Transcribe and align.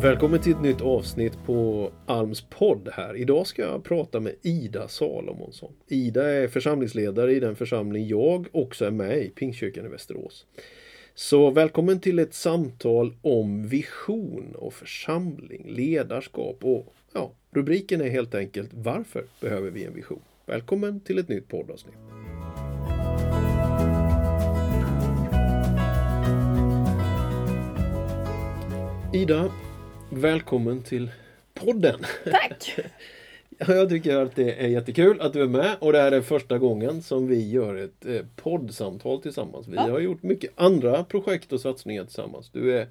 Välkommen 0.00 0.40
till 0.40 0.52
ett 0.52 0.62
nytt 0.62 0.80
avsnitt 0.80 1.38
på 1.46 1.90
Alms 2.06 2.40
podd 2.40 2.88
här. 2.92 3.16
Idag 3.16 3.46
ska 3.46 3.62
jag 3.62 3.84
prata 3.84 4.20
med 4.20 4.34
Ida 4.42 4.88
Salomonsson. 4.88 5.72
Ida 5.88 6.30
är 6.30 6.48
församlingsledare 6.48 7.32
i 7.32 7.40
den 7.40 7.56
församling 7.56 8.08
jag 8.08 8.46
också 8.52 8.84
är 8.84 8.90
med 8.90 9.18
i, 9.18 9.28
Pingstkyrkan 9.28 9.86
i 9.86 9.88
Västerås. 9.88 10.46
Så 11.14 11.50
välkommen 11.50 12.00
till 12.00 12.18
ett 12.18 12.34
samtal 12.34 13.14
om 13.22 13.68
vision 13.68 14.54
och 14.54 14.74
församling, 14.74 15.66
ledarskap 15.68 16.64
och 16.64 16.94
ja, 17.14 17.32
rubriken 17.50 18.00
är 18.00 18.08
helt 18.08 18.34
enkelt 18.34 18.70
Varför 18.72 19.24
behöver 19.40 19.70
vi 19.70 19.84
en 19.84 19.94
vision? 19.94 20.20
Välkommen 20.46 21.00
till 21.00 21.18
ett 21.18 21.28
nytt 21.28 21.48
poddavsnitt. 21.48 21.94
Ida, 29.12 29.50
välkommen 30.10 30.82
till 30.82 31.10
podden. 31.54 32.00
Tack! 32.24 32.74
Jag 33.68 33.88
tycker 33.88 34.16
att 34.16 34.36
det 34.36 34.64
är 34.64 34.68
jättekul 34.68 35.20
att 35.20 35.32
du 35.32 35.42
är 35.42 35.46
med 35.46 35.76
och 35.80 35.92
det 35.92 35.98
här 36.00 36.12
är 36.12 36.20
första 36.20 36.58
gången 36.58 37.02
som 37.02 37.28
vi 37.28 37.50
gör 37.50 37.74
ett 37.74 38.06
eh, 38.06 38.20
poddsamtal 38.36 39.22
tillsammans. 39.22 39.68
Vi 39.68 39.76
Ja. 39.76 39.82
har 39.82 39.98
gjort 40.00 40.22
mycket 40.22 40.50
andra 40.56 41.04
projekt 41.04 41.52
och 41.52 41.60
satsningar 41.60 42.04
tillsammans. 42.04 42.50
Du 42.52 42.78
är 42.78 42.86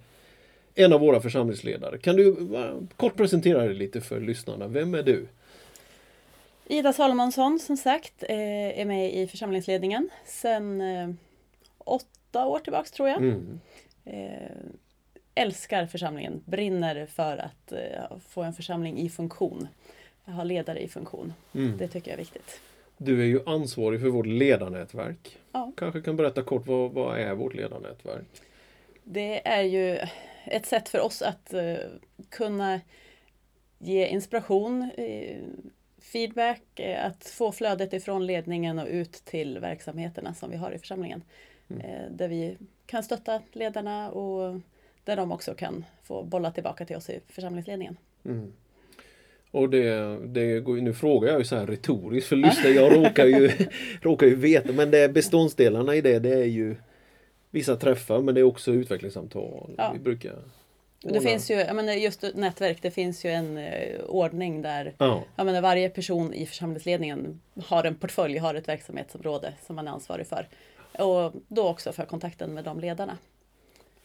en 0.75 0.93
av 0.93 0.99
våra 0.99 1.21
församlingsledare. 1.21 1.97
Kan 1.97 2.15
du 2.15 2.31
va, 2.31 2.73
kort 2.95 3.15
presentera 3.15 3.65
dig 3.65 3.73
lite 3.73 4.01
för 4.01 4.19
lyssnarna? 4.21 4.67
Vem 4.67 4.95
är 4.95 5.03
du? 5.03 5.27
Ida 6.67 6.93
Salomonsson 6.93 7.59
som 7.59 7.77
sagt 7.77 8.23
eh, 8.23 8.79
är 8.79 8.85
med 8.85 9.13
i 9.15 9.27
församlingsledningen 9.27 10.09
sedan 10.25 10.81
eh, 10.81 11.09
åtta 11.77 12.45
år 12.45 12.59
tillbaks 12.59 12.91
tror 12.91 13.09
jag. 13.09 13.17
Mm. 13.17 13.59
Älskar 15.37 15.85
församlingen, 15.85 16.41
brinner 16.45 17.05
för 17.05 17.37
att 17.37 17.71
eh, 17.71 18.17
få 18.29 18.43
en 18.43 18.53
församling 18.53 18.97
i 18.97 19.09
funktion. 19.09 19.67
Har 20.23 20.45
ledare 20.45 20.79
i 20.79 20.87
funktion. 20.87 21.33
Mm. 21.55 21.77
Det 21.77 21.87
tycker 21.87 22.11
jag 22.11 22.13
är 22.13 22.23
viktigt. 22.23 22.61
Du 22.97 23.21
är 23.21 23.25
ju 23.25 23.39
ansvarig 23.45 24.01
för 24.01 24.07
vårt 24.07 24.25
ledarnätverk. 24.25 25.37
Ja. 25.51 25.71
Kanske 25.77 26.01
kan 26.01 26.15
berätta 26.15 26.43
kort 26.43 26.67
vad, 26.67 26.91
vad 26.91 27.19
är 27.19 27.33
vårt 27.33 27.53
ledarnätverk? 27.53 28.25
Det 29.03 29.47
är 29.47 29.61
ju 29.61 29.99
ett 30.45 30.65
sätt 30.65 30.89
för 30.89 30.99
oss 30.99 31.21
att 31.21 31.53
eh, 31.53 31.75
kunna 32.29 32.81
ge 33.77 34.07
inspiration, 34.07 34.91
eh, 34.97 35.37
feedback, 36.01 36.79
att 36.97 37.27
få 37.27 37.51
flödet 37.51 37.93
ifrån 37.93 38.25
ledningen 38.25 38.79
och 38.79 38.87
ut 38.87 39.11
till 39.11 39.59
verksamheterna 39.59 40.33
som 40.33 40.49
vi 40.49 40.57
har 40.57 40.71
i 40.71 40.79
församlingen. 40.79 41.23
Mm. 41.69 42.17
Där 42.17 42.27
vi 42.27 42.57
kan 42.85 43.03
stötta 43.03 43.41
ledarna 43.51 44.11
och 44.11 44.59
där 45.07 45.15
de 45.15 45.31
också 45.31 45.53
kan 45.53 45.85
få 46.03 46.23
bolla 46.23 46.51
tillbaka 46.51 46.85
till 46.85 46.95
oss 46.95 47.09
i 47.09 47.19
församlingsledningen. 47.27 47.97
Mm. 48.25 48.53
Och 49.51 49.69
det, 49.69 50.17
det 50.27 50.59
går, 50.59 50.75
nu 50.75 50.93
frågar 50.93 51.29
jag 51.29 51.39
ju 51.39 51.45
så 51.45 51.55
här 51.55 51.67
retoriskt 51.67 52.29
för 52.29 52.35
lyssna, 52.35 52.69
jag 52.69 52.95
råkar 52.95 53.25
ju, 53.25 53.51
råkar 54.01 54.27
ju 54.27 54.35
veta 54.35 54.71
men 54.71 54.91
det 54.91 54.99
är 54.99 55.09
beståndsdelarna 55.09 55.95
i 55.95 56.01
det, 56.01 56.19
det 56.19 56.33
är 56.33 56.45
ju 56.45 56.75
vissa 57.51 57.75
träffar 57.75 58.21
men 58.21 58.35
det 58.35 58.41
är 58.41 58.43
också 58.43 58.71
utvecklingssamtal. 58.71 59.73
Ja. 59.77 59.91
Vi 59.93 59.99
brukar 59.99 60.35
Och 61.03 61.11
det 61.11 61.21
finns 61.21 61.51
ju, 61.51 61.55
jag 61.55 61.75
menar 61.75 61.93
just 61.93 62.25
nätverk, 62.35 62.81
det 62.81 62.91
finns 62.91 63.25
ju 63.25 63.29
en 63.29 63.57
eh, 63.57 63.99
ordning 63.99 64.61
där 64.61 64.93
Ja, 64.97 65.23
jag 65.35 65.45
menar, 65.45 65.61
varje 65.61 65.89
person 65.89 66.33
i 66.33 66.45
församlingsledningen 66.45 67.41
har 67.65 67.83
en 67.83 67.95
portfölj, 67.95 68.37
har 68.37 68.55
ett 68.55 68.67
verksamhetsområde 68.67 69.53
som 69.65 69.75
man 69.75 69.87
är 69.87 69.91
ansvarig 69.91 70.27
för. 70.27 70.47
Och 71.03 71.33
då 71.47 71.67
också 71.67 71.91
för 71.91 72.05
kontakten 72.05 72.53
med 72.53 72.63
de 72.63 72.79
ledarna. 72.79 73.17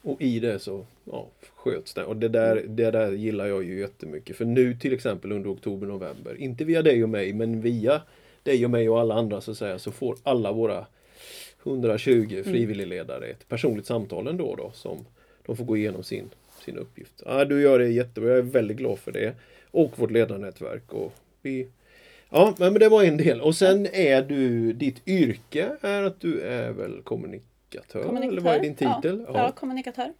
Och 0.03 0.21
i 0.21 0.39
det 0.39 0.59
så 0.59 0.85
ja, 1.05 1.27
sköts 1.55 1.93
det. 1.93 2.03
Och 2.03 2.15
det 2.15 2.27
där, 2.27 2.63
det 2.67 2.91
där 2.91 3.11
gillar 3.11 3.45
jag 3.45 3.63
ju 3.63 3.79
jättemycket. 3.79 4.35
För 4.35 4.45
nu 4.45 4.75
till 4.75 4.93
exempel 4.93 5.31
under 5.31 5.53
oktober-november, 5.53 6.35
inte 6.37 6.63
via 6.63 6.81
dig 6.81 7.03
och 7.03 7.09
mig 7.09 7.33
men 7.33 7.61
via 7.61 8.01
dig 8.43 8.65
och 8.65 8.71
mig 8.71 8.89
och 8.89 8.99
alla 8.99 9.15
andra 9.15 9.41
så 9.41 9.51
att 9.51 9.57
säga, 9.57 9.79
så 9.79 9.91
får 9.91 10.17
alla 10.23 10.51
våra 10.51 10.85
120 11.63 12.43
frivilligledare 12.43 13.25
ett 13.25 13.47
personligt 13.47 13.85
samtal 13.85 14.27
ändå 14.27 14.55
då 14.55 14.71
som 14.73 15.05
de 15.45 15.57
får 15.57 15.65
gå 15.65 15.77
igenom 15.77 16.03
sin, 16.03 16.29
sin 16.65 16.77
uppgift. 16.77 17.23
Ja, 17.25 17.45
du 17.45 17.61
gör 17.61 17.79
det 17.79 17.87
jättebra, 17.87 18.29
jag 18.29 18.37
är 18.37 18.41
väldigt 18.41 18.77
glad 18.77 18.99
för 18.99 19.11
det. 19.11 19.33
Och 19.71 19.99
vårt 19.99 20.11
ledarnätverk. 20.11 20.93
Och 20.93 21.13
vi, 21.41 21.67
ja, 22.29 22.55
men 22.57 22.73
det 22.73 22.89
var 22.89 23.03
en 23.03 23.17
del. 23.17 23.41
Och 23.41 23.55
sen 23.55 23.87
är 23.93 24.21
du, 24.21 24.73
ditt 24.73 25.07
yrke 25.07 25.69
är 25.81 26.03
att 26.03 26.21
du 26.21 26.41
är 26.41 26.71
väl 26.71 27.01
kommunikatör? 27.81 28.27
Eller 28.27 28.41
vad 28.41 28.55
är 28.55 28.59
din 28.59 28.75
titel? 28.75 29.25
Ja, 29.27 29.33
ja, 29.33 29.51
kommunikatör 29.51 30.13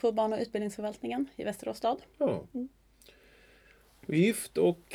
på 0.00 0.12
barn 0.12 0.32
och 0.32 0.38
utbildningsförvaltningen 0.40 1.26
i 1.36 1.44
Västerås 1.44 1.76
stad. 1.76 1.98
ja. 2.18 2.42
Gift 4.06 4.58
och 4.58 4.94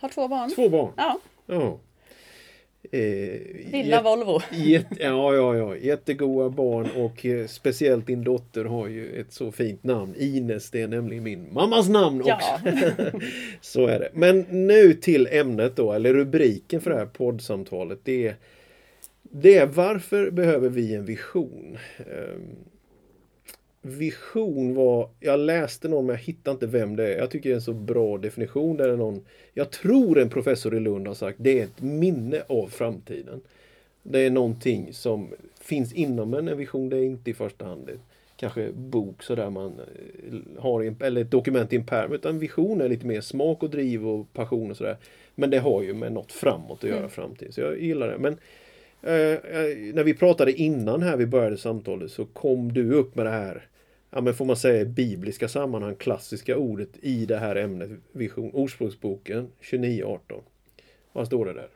Har 0.00 0.08
två 0.08 0.28
barn. 0.28 0.50
två 0.54 0.68
barn. 0.68 0.92
Ja, 0.96 1.18
Ja. 1.46 1.78
Eh, 2.92 3.70
lilla 3.72 4.02
Volvo. 4.02 4.40
Jätte, 4.52 4.96
ja, 4.98 5.34
ja, 5.34 5.56
ja. 5.56 5.76
Jättegoda 5.76 6.48
barn 6.50 6.88
och 6.96 7.26
eh, 7.26 7.46
speciellt 7.46 8.06
din 8.06 8.24
dotter 8.24 8.64
har 8.64 8.88
ju 8.88 9.20
ett 9.20 9.32
så 9.32 9.52
fint 9.52 9.84
namn. 9.84 10.14
Ines, 10.18 10.70
det 10.70 10.80
är 10.82 10.88
nämligen 10.88 11.22
min 11.24 11.52
mammas 11.54 11.88
namn 11.88 12.20
också. 12.20 12.32
Ja. 12.32 12.60
så 13.60 13.86
är 13.86 13.98
det. 13.98 14.08
Men 14.14 14.40
nu 14.66 14.94
till 14.94 15.26
ämnet 15.30 15.76
då, 15.76 15.92
eller 15.92 16.14
rubriken 16.14 16.80
för 16.80 16.90
det 16.90 16.96
här 16.96 17.06
poddsamtalet. 17.06 17.98
Det 18.04 18.26
är, 18.26 18.36
det 19.30 19.56
är 19.56 19.66
varför 19.66 20.30
behöver 20.30 20.68
vi 20.68 20.94
en 20.94 21.04
vision? 21.04 21.78
Ehm, 21.98 22.56
vision 23.82 24.74
var, 24.74 25.10
jag 25.20 25.40
läste 25.40 25.88
någon 25.88 26.06
men 26.06 26.16
jag 26.16 26.22
hittar 26.22 26.52
inte 26.52 26.66
vem 26.66 26.96
det 26.96 27.14
är. 27.14 27.18
Jag 27.18 27.30
tycker 27.30 27.48
det 27.48 27.52
är 27.52 27.56
en 27.56 27.62
så 27.62 27.72
bra 27.72 28.18
definition. 28.18 28.76
Där 28.76 28.88
är 28.88 28.96
någon, 28.96 29.24
jag 29.54 29.70
tror 29.70 30.18
en 30.18 30.30
professor 30.30 30.76
i 30.76 30.80
Lund 30.80 31.06
har 31.06 31.14
sagt 31.14 31.38
det 31.40 31.60
är 31.60 31.64
ett 31.64 31.82
minne 31.82 32.42
av 32.48 32.66
framtiden. 32.68 33.40
Det 34.02 34.18
är 34.20 34.30
någonting 34.30 34.92
som 34.92 35.28
finns 35.60 35.92
inom 35.92 36.34
en, 36.34 36.48
en 36.48 36.58
vision. 36.58 36.88
Det 36.88 36.96
är 36.98 37.02
inte 37.04 37.30
i 37.30 37.34
första 37.34 37.64
hand 37.64 37.88
ett, 37.88 38.00
kanske 38.36 38.72
bok 38.72 39.22
sådär 39.22 39.50
man 39.50 39.72
eh, 39.80 40.62
har 40.62 40.82
en, 40.82 40.96
eller 41.00 41.20
ett 41.20 41.30
dokument 41.30 41.72
i 41.72 41.76
en 41.76 41.86
pärm. 41.86 42.12
Utan 42.12 42.38
vision 42.38 42.80
är 42.80 42.88
lite 42.88 43.06
mer 43.06 43.20
smak 43.20 43.62
och 43.62 43.70
driv 43.70 44.08
och 44.08 44.32
passion 44.32 44.70
och 44.70 44.76
sådär. 44.76 44.96
Men 45.34 45.50
det 45.50 45.58
har 45.58 45.82
ju 45.82 45.94
med 45.94 46.12
något 46.12 46.32
framåt 46.32 46.84
att 46.84 46.88
göra 46.90 46.98
Mm. 46.98 47.10
framtid. 47.10 47.54
Så 47.54 47.60
jag 47.60 47.80
gillar 47.80 48.08
det. 48.08 48.18
Men 48.18 48.36
när 49.00 50.04
vi 50.04 50.14
pratade 50.14 50.52
innan 50.52 51.02
här 51.02 51.16
vi 51.16 51.26
började 51.26 51.58
samtalet 51.58 52.10
så 52.12 52.24
kom 52.24 52.72
du 52.72 52.92
upp 52.92 53.14
med 53.14 53.26
det 53.26 53.30
här 53.30 53.68
Ja 54.10 54.20
men 54.20 54.34
får 54.34 54.44
man 54.44 54.56
säga 54.56 54.84
bibliska 54.84 55.48
sammanhang 55.48 55.94
klassiska 55.96 56.56
ordet 56.56 56.88
i 57.02 57.26
det 57.26 57.36
här 57.38 57.56
ämnet 57.56 57.90
vision. 58.12 58.50
Ordspråksboken 58.54 59.48
29.18. 59.60 60.20
Vad 61.12 61.26
står 61.26 61.46
det 61.46 61.52
där? 61.52 61.68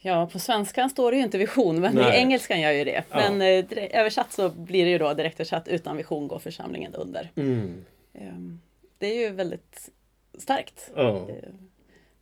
ja, 0.00 0.28
på 0.32 0.38
svenskan 0.38 0.90
står 0.90 1.10
det 1.10 1.16
ju 1.16 1.22
inte 1.22 1.38
vision, 1.38 1.80
men 1.80 1.94
Nej. 1.94 2.14
i 2.16 2.20
engelskan 2.20 2.60
gör 2.60 2.70
ju 2.72 2.84
det. 2.84 3.04
Ja. 3.10 3.16
Men 3.16 3.42
eh, 3.42 3.64
dire- 3.68 3.88
översatt 4.00 4.32
så 4.32 4.48
blir 4.48 4.84
det 4.84 4.90
ju 4.90 4.98
då 4.98 5.14
direktöversatt 5.14 5.68
utan 5.68 5.96
vision 5.96 6.28
går 6.28 6.38
församlingen 6.38 6.94
under. 6.94 7.30
Mm. 7.36 7.84
Ehm, 8.14 8.60
Det 8.98 9.06
är 9.06 9.14
ju 9.28 9.30
väldigt 9.30 9.90
starkt. 10.38 10.90
Ja. 10.96 11.16
Eh, 11.30 11.34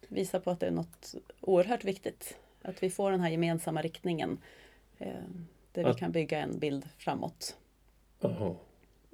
Visar 0.08 0.38
på 0.40 0.50
att 0.50 0.60
det 0.60 0.66
är 0.66 0.70
något 0.70 1.14
oerhört 1.40 1.84
viktigt. 1.84 2.36
Att 2.64 2.82
vi 2.82 2.90
får 2.90 3.10
den 3.10 3.20
här 3.20 3.30
gemensamma 3.30 3.82
riktningen. 3.82 4.38
eh, 4.98 5.08
Där 5.72 5.84
vi 5.84 5.90
Att- 5.90 5.98
kan 5.98 6.12
bygga 6.12 6.38
en 6.38 6.58
bild 6.58 6.84
framåt. 6.98 7.56
Jaha. 8.20 8.54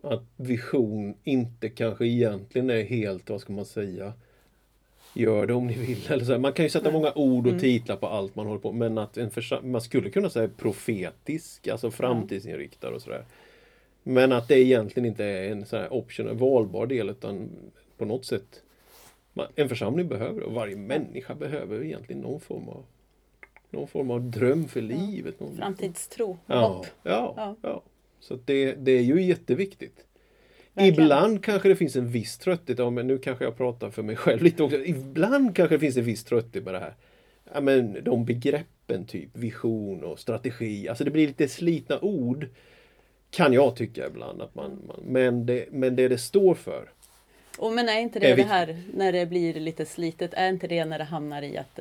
Att 0.02 0.22
vision 0.36 1.14
inte 1.24 1.68
kanske 1.68 2.06
egentligen 2.06 2.70
är 2.70 2.82
helt, 2.82 3.30
vad 3.30 3.40
ska 3.40 3.52
man 3.52 3.64
säga, 3.64 4.12
gör 5.14 5.46
det 5.46 5.54
om 5.54 5.66
ni 5.66 5.74
vill. 5.74 6.06
Eller 6.10 6.24
så. 6.24 6.38
Man 6.38 6.52
kan 6.52 6.64
ju 6.64 6.68
sätta 6.68 6.90
många 6.90 7.12
ord 7.14 7.44
och 7.46 7.50
Mm. 7.52 7.60
titlar 7.60 7.96
på 7.96 8.06
allt 8.06 8.36
man 8.36 8.46
håller 8.46 8.60
på. 8.60 8.72
Men 8.72 8.98
att 8.98 9.16
en 9.16 9.30
man 9.62 9.80
skulle 9.80 10.10
kunna 10.10 10.30
säga 10.30 10.48
profetisk, 10.56 11.68
alltså 11.68 11.90
framtidsinriktad 11.90 12.88
och 12.88 13.02
sådär. 13.02 13.24
Men 14.02 14.32
att 14.32 14.48
det 14.48 14.58
egentligen 14.60 15.06
inte 15.08 15.24
är 15.24 15.52
en 15.52 15.66
sån 15.66 15.78
här 15.78 15.92
optional, 15.92 16.34
valbar 16.36 16.86
del 16.86 17.08
utan 17.10 17.48
på 17.98 18.04
något 18.04 18.24
sätt 18.24 18.62
en 19.54 19.68
församling 19.68 20.08
behöver 20.08 20.40
det 20.40 20.46
och 20.46 20.52
varje 20.54 20.76
människa 20.76 21.34
behöver 21.34 21.84
egentligen 21.84 22.22
någon 22.22 22.40
form 22.40 22.68
av 22.68 22.84
någon 23.70 23.88
form 23.88 24.10
av 24.10 24.22
dröm 24.22 24.68
för 24.68 24.80
livet. 24.82 25.40
Någon, 25.40 25.56
Framtidstro, 25.56 26.38
Ja, 26.46 26.66
hopp. 26.68 26.86
ja, 27.02 27.34
Ja. 27.36 27.56
ja. 27.62 27.82
Så 28.20 28.38
det, 28.44 28.72
det 28.74 28.92
är 28.92 29.02
ju 29.02 29.22
jätteviktigt. 29.22 30.04
Verkligen. 30.74 31.04
Ibland 31.04 31.44
kanske 31.44 31.68
det 31.68 31.76
finns 31.76 31.96
en 31.96 32.08
viss 32.08 32.38
trötthet, 32.38 32.78
ja, 32.78 32.90
men 32.90 33.06
nu 33.06 33.18
kanske 33.18 33.44
jag 33.44 33.56
pratar 33.56 33.90
för 33.90 34.02
mig 34.02 34.16
själv 34.16 34.42
lite 34.42 34.62
också. 34.62 34.76
Ibland 34.84 35.56
kanske 35.56 35.74
det 35.74 35.80
finns 35.80 35.96
en 35.96 36.04
viss 36.04 36.24
trötthet 36.24 36.64
med 36.64 36.74
det 36.74 36.78
här. 36.80 36.94
Ja, 37.54 37.60
men 37.60 38.04
de 38.04 38.24
begreppen 38.24 39.06
typ 39.06 39.28
vision 39.36 40.04
och 40.04 40.18
strategi, 40.18 40.88
alltså 40.88 41.04
det 41.04 41.10
blir 41.10 41.26
lite 41.26 41.48
slitna 41.48 42.00
ord. 42.00 42.46
Kan 43.30 43.52
jag 43.52 43.76
tycka 43.76 44.06
ibland. 44.06 44.42
Att 44.42 44.54
man, 44.54 44.78
man, 44.86 45.00
men, 45.04 45.46
det, 45.46 45.64
men 45.70 45.96
det 45.96 46.08
det 46.08 46.18
står 46.18 46.54
för. 46.54 46.90
Och 47.58 47.72
men 47.72 47.88
är 47.88 48.00
inte 48.00 48.18
Är 48.18 48.20
det 48.20 48.26
det 48.28 48.34
viktigt. 48.34 48.50
här 48.52 48.82
när 48.94 49.12
det 49.12 49.26
blir 49.26 49.54
lite 49.54 49.86
slitet, 49.86 50.34
är 50.34 50.48
inte 50.48 50.66
det 50.66 50.84
när 50.84 50.98
det 50.98 51.04
hamnar 51.04 51.42
i 51.42 51.56
att 51.56 51.78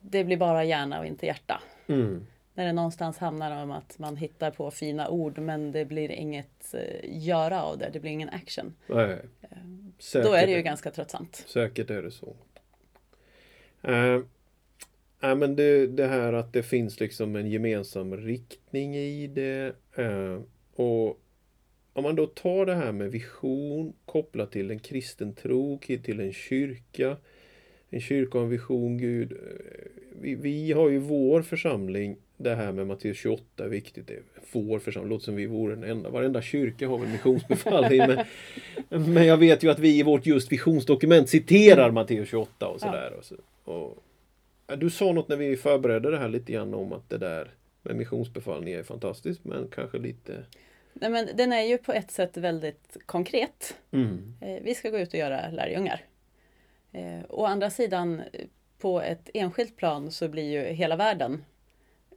det, 0.00 0.24
blir 0.24 0.36
bara 0.36 0.64
hjärna 0.64 0.98
och 0.98 1.06
inte 1.06 1.26
hjärta? 1.26 1.62
Mm. 1.86 2.26
när 2.54 2.66
det 2.66 2.72
någonstans 2.72 3.18
hamnar 3.18 3.62
om 3.62 3.70
att 3.70 3.98
man 3.98 4.16
hittar 4.16 4.50
på 4.50 4.70
fina 4.70 5.08
ord 5.08 5.38
men 5.38 5.72
det 5.72 5.84
blir 5.84 6.10
inget 6.10 6.74
eh, 6.74 7.18
göra 7.26 7.62
av 7.62 7.78
det, 7.78 7.90
det 7.92 8.00
blir 8.00 8.10
ingen 8.10 8.28
action. 8.28 8.74
Nej. 8.86 9.18
Säkert, 9.98 10.30
Då 10.30 10.34
är 10.34 10.46
det 10.46 10.52
ju 10.52 10.62
ganska 10.62 10.90
tröttsamt. 10.90 11.44
Säkert 11.46 11.90
är 11.90 12.02
det 12.02 12.10
så. 12.10 12.36
Uh, 13.88 14.24
ja, 15.20 15.34
men 15.34 15.56
det, 15.56 15.86
det, 15.86 16.06
här 16.06 16.32
att 16.32 16.52
det 16.52 16.62
finns 16.62 17.00
liksom 17.00 17.36
en 17.36 17.50
gemensam 17.50 18.16
riktning 18.16 18.96
i 18.96 19.26
det. 19.26 19.72
Uh, 19.98 20.40
och 20.74 21.20
om 21.92 22.02
man 22.02 22.16
då 22.16 22.26
tar 22.26 22.66
det 22.66 22.74
här 22.74 22.92
med 22.92 23.10
vision 23.10 23.92
kopplat 24.04 24.52
till 24.52 24.70
en 24.70 24.78
kristen 24.78 25.34
tro, 25.34 25.78
till 25.78 26.20
en 26.20 26.32
kyrka. 26.32 27.16
En 27.90 28.00
kyrka 28.00 28.38
och 28.38 28.44
en 28.44 28.50
vision, 28.50 28.98
Gud. 28.98 29.32
Vi, 30.20 30.34
vi 30.34 30.72
har 30.72 30.88
ju 30.88 30.98
vår 30.98 31.42
församling 31.42 32.16
det 32.36 32.54
här 32.54 32.72
med 32.72 32.86
Matteus 32.86 33.16
28 33.16 33.64
är 33.64 33.68
viktigt. 33.68 34.06
Det 34.06 34.14
är 34.14 34.22
vår 34.52 34.78
församling, 34.78 35.10
låter 35.10 35.24
som 35.24 35.36
vi 35.36 35.46
vore 35.46 35.74
den 35.74 35.84
enda. 35.84 36.10
Varenda 36.10 36.42
kyrka 36.42 36.88
har 36.88 36.98
väl 36.98 37.08
missionsbefallning. 37.08 37.98
men, 37.98 38.24
men 39.12 39.26
jag 39.26 39.36
vet 39.36 39.62
ju 39.62 39.70
att 39.70 39.78
vi 39.78 39.98
i 39.98 40.02
vårt 40.02 40.26
just 40.26 40.52
visionsdokument 40.52 41.28
citerar 41.28 41.90
Matteus 41.90 42.28
28 42.28 42.68
och 42.68 42.80
sådär. 42.80 43.12
Och 43.18 43.24
så, 43.24 43.34
och, 43.64 44.04
du 44.78 44.90
sa 44.90 45.12
något 45.12 45.28
när 45.28 45.36
vi 45.36 45.56
förberedde 45.56 46.10
det 46.10 46.18
här 46.18 46.28
lite 46.28 46.52
grann 46.52 46.74
om 46.74 46.92
att 46.92 47.10
det 47.10 47.18
där 47.18 47.50
med 47.82 47.96
missionsbefallning 47.96 48.74
är 48.74 48.82
fantastiskt 48.82 49.44
men 49.44 49.68
kanske 49.74 49.98
lite 49.98 50.44
Nej, 50.92 51.10
men 51.10 51.28
den 51.34 51.52
är 51.52 51.62
ju 51.62 51.78
på 51.78 51.92
ett 51.92 52.10
sätt 52.10 52.36
väldigt 52.36 52.96
konkret. 53.06 53.76
Mm. 53.90 54.34
Eh, 54.40 54.62
vi 54.62 54.74
ska 54.74 54.90
gå 54.90 54.98
ut 54.98 55.08
och 55.08 55.18
göra 55.18 55.50
lärjungar. 55.50 56.04
Eh, 56.92 57.20
å 57.28 57.44
andra 57.44 57.70
sidan 57.70 58.22
på 58.78 59.00
ett 59.00 59.30
enskilt 59.34 59.76
plan 59.76 60.10
så 60.10 60.28
blir 60.28 60.50
ju 60.50 60.72
hela 60.72 60.96
världen 60.96 61.44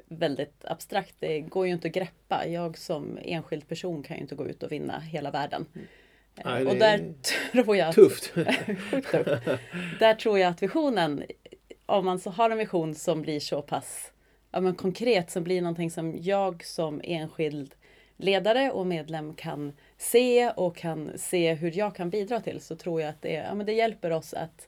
väldigt 0.06 0.66
abstrakt. 0.66 1.16
Det 1.20 1.42
går 1.42 1.68
ju 1.68 1.74
inte 1.74 1.88
att 1.88 1.94
greppa. 1.94 2.48
Jag 2.48 2.78
som 2.78 3.20
enskild 3.22 3.68
person 3.68 4.04
kan 4.04 4.16
ju 4.16 4.22
inte 4.22 4.36
gå 4.36 4.48
ut 4.48 4.64
och 4.64 4.72
vinna 4.72 5.00
hela 5.00 5.32
världen. 5.32 5.66
Mm. 5.76 5.88
Nej, 6.44 6.66
och 6.66 6.76
där 6.76 7.14
tror 7.52 7.78
jag 7.78 7.90
att, 7.90 7.96
tufft. 7.96 8.34
tufft. 9.12 9.14
Där 10.00 10.14
tror 10.14 10.40
jag 10.40 10.50
att 10.50 10.64
visionen, 10.64 11.24
om 11.86 12.06
man 12.06 12.20
så 12.20 12.30
har 12.30 12.50
en 12.50 12.58
vision 12.58 12.96
som 12.96 13.22
blir 13.22 13.40
så 13.40 13.62
pass 13.62 14.12
ja, 14.52 14.62
men 14.62 14.76
konkret, 14.76 15.32
som 15.32 15.44
blir 15.44 15.62
någonting 15.62 15.92
som 15.92 16.18
jag 16.22 16.66
som 16.66 17.02
enskild 17.04 17.76
ledare 18.18 18.72
och 18.72 18.88
medlem 18.88 19.34
kan 19.34 19.74
se 19.98 20.50
och 20.50 20.76
kan 20.76 21.12
se 21.18 21.54
hur 21.54 21.78
jag 21.78 21.96
kan 21.96 22.10
bidra 22.10 22.42
till 22.42 22.62
så 22.62 22.76
tror 22.76 23.02
jag 23.02 23.10
att 23.10 23.22
det, 23.22 23.34
ja, 23.34 23.56
men 23.56 23.66
det 23.66 23.74
hjälper 23.74 24.12
oss 24.12 24.34
att 24.34 24.68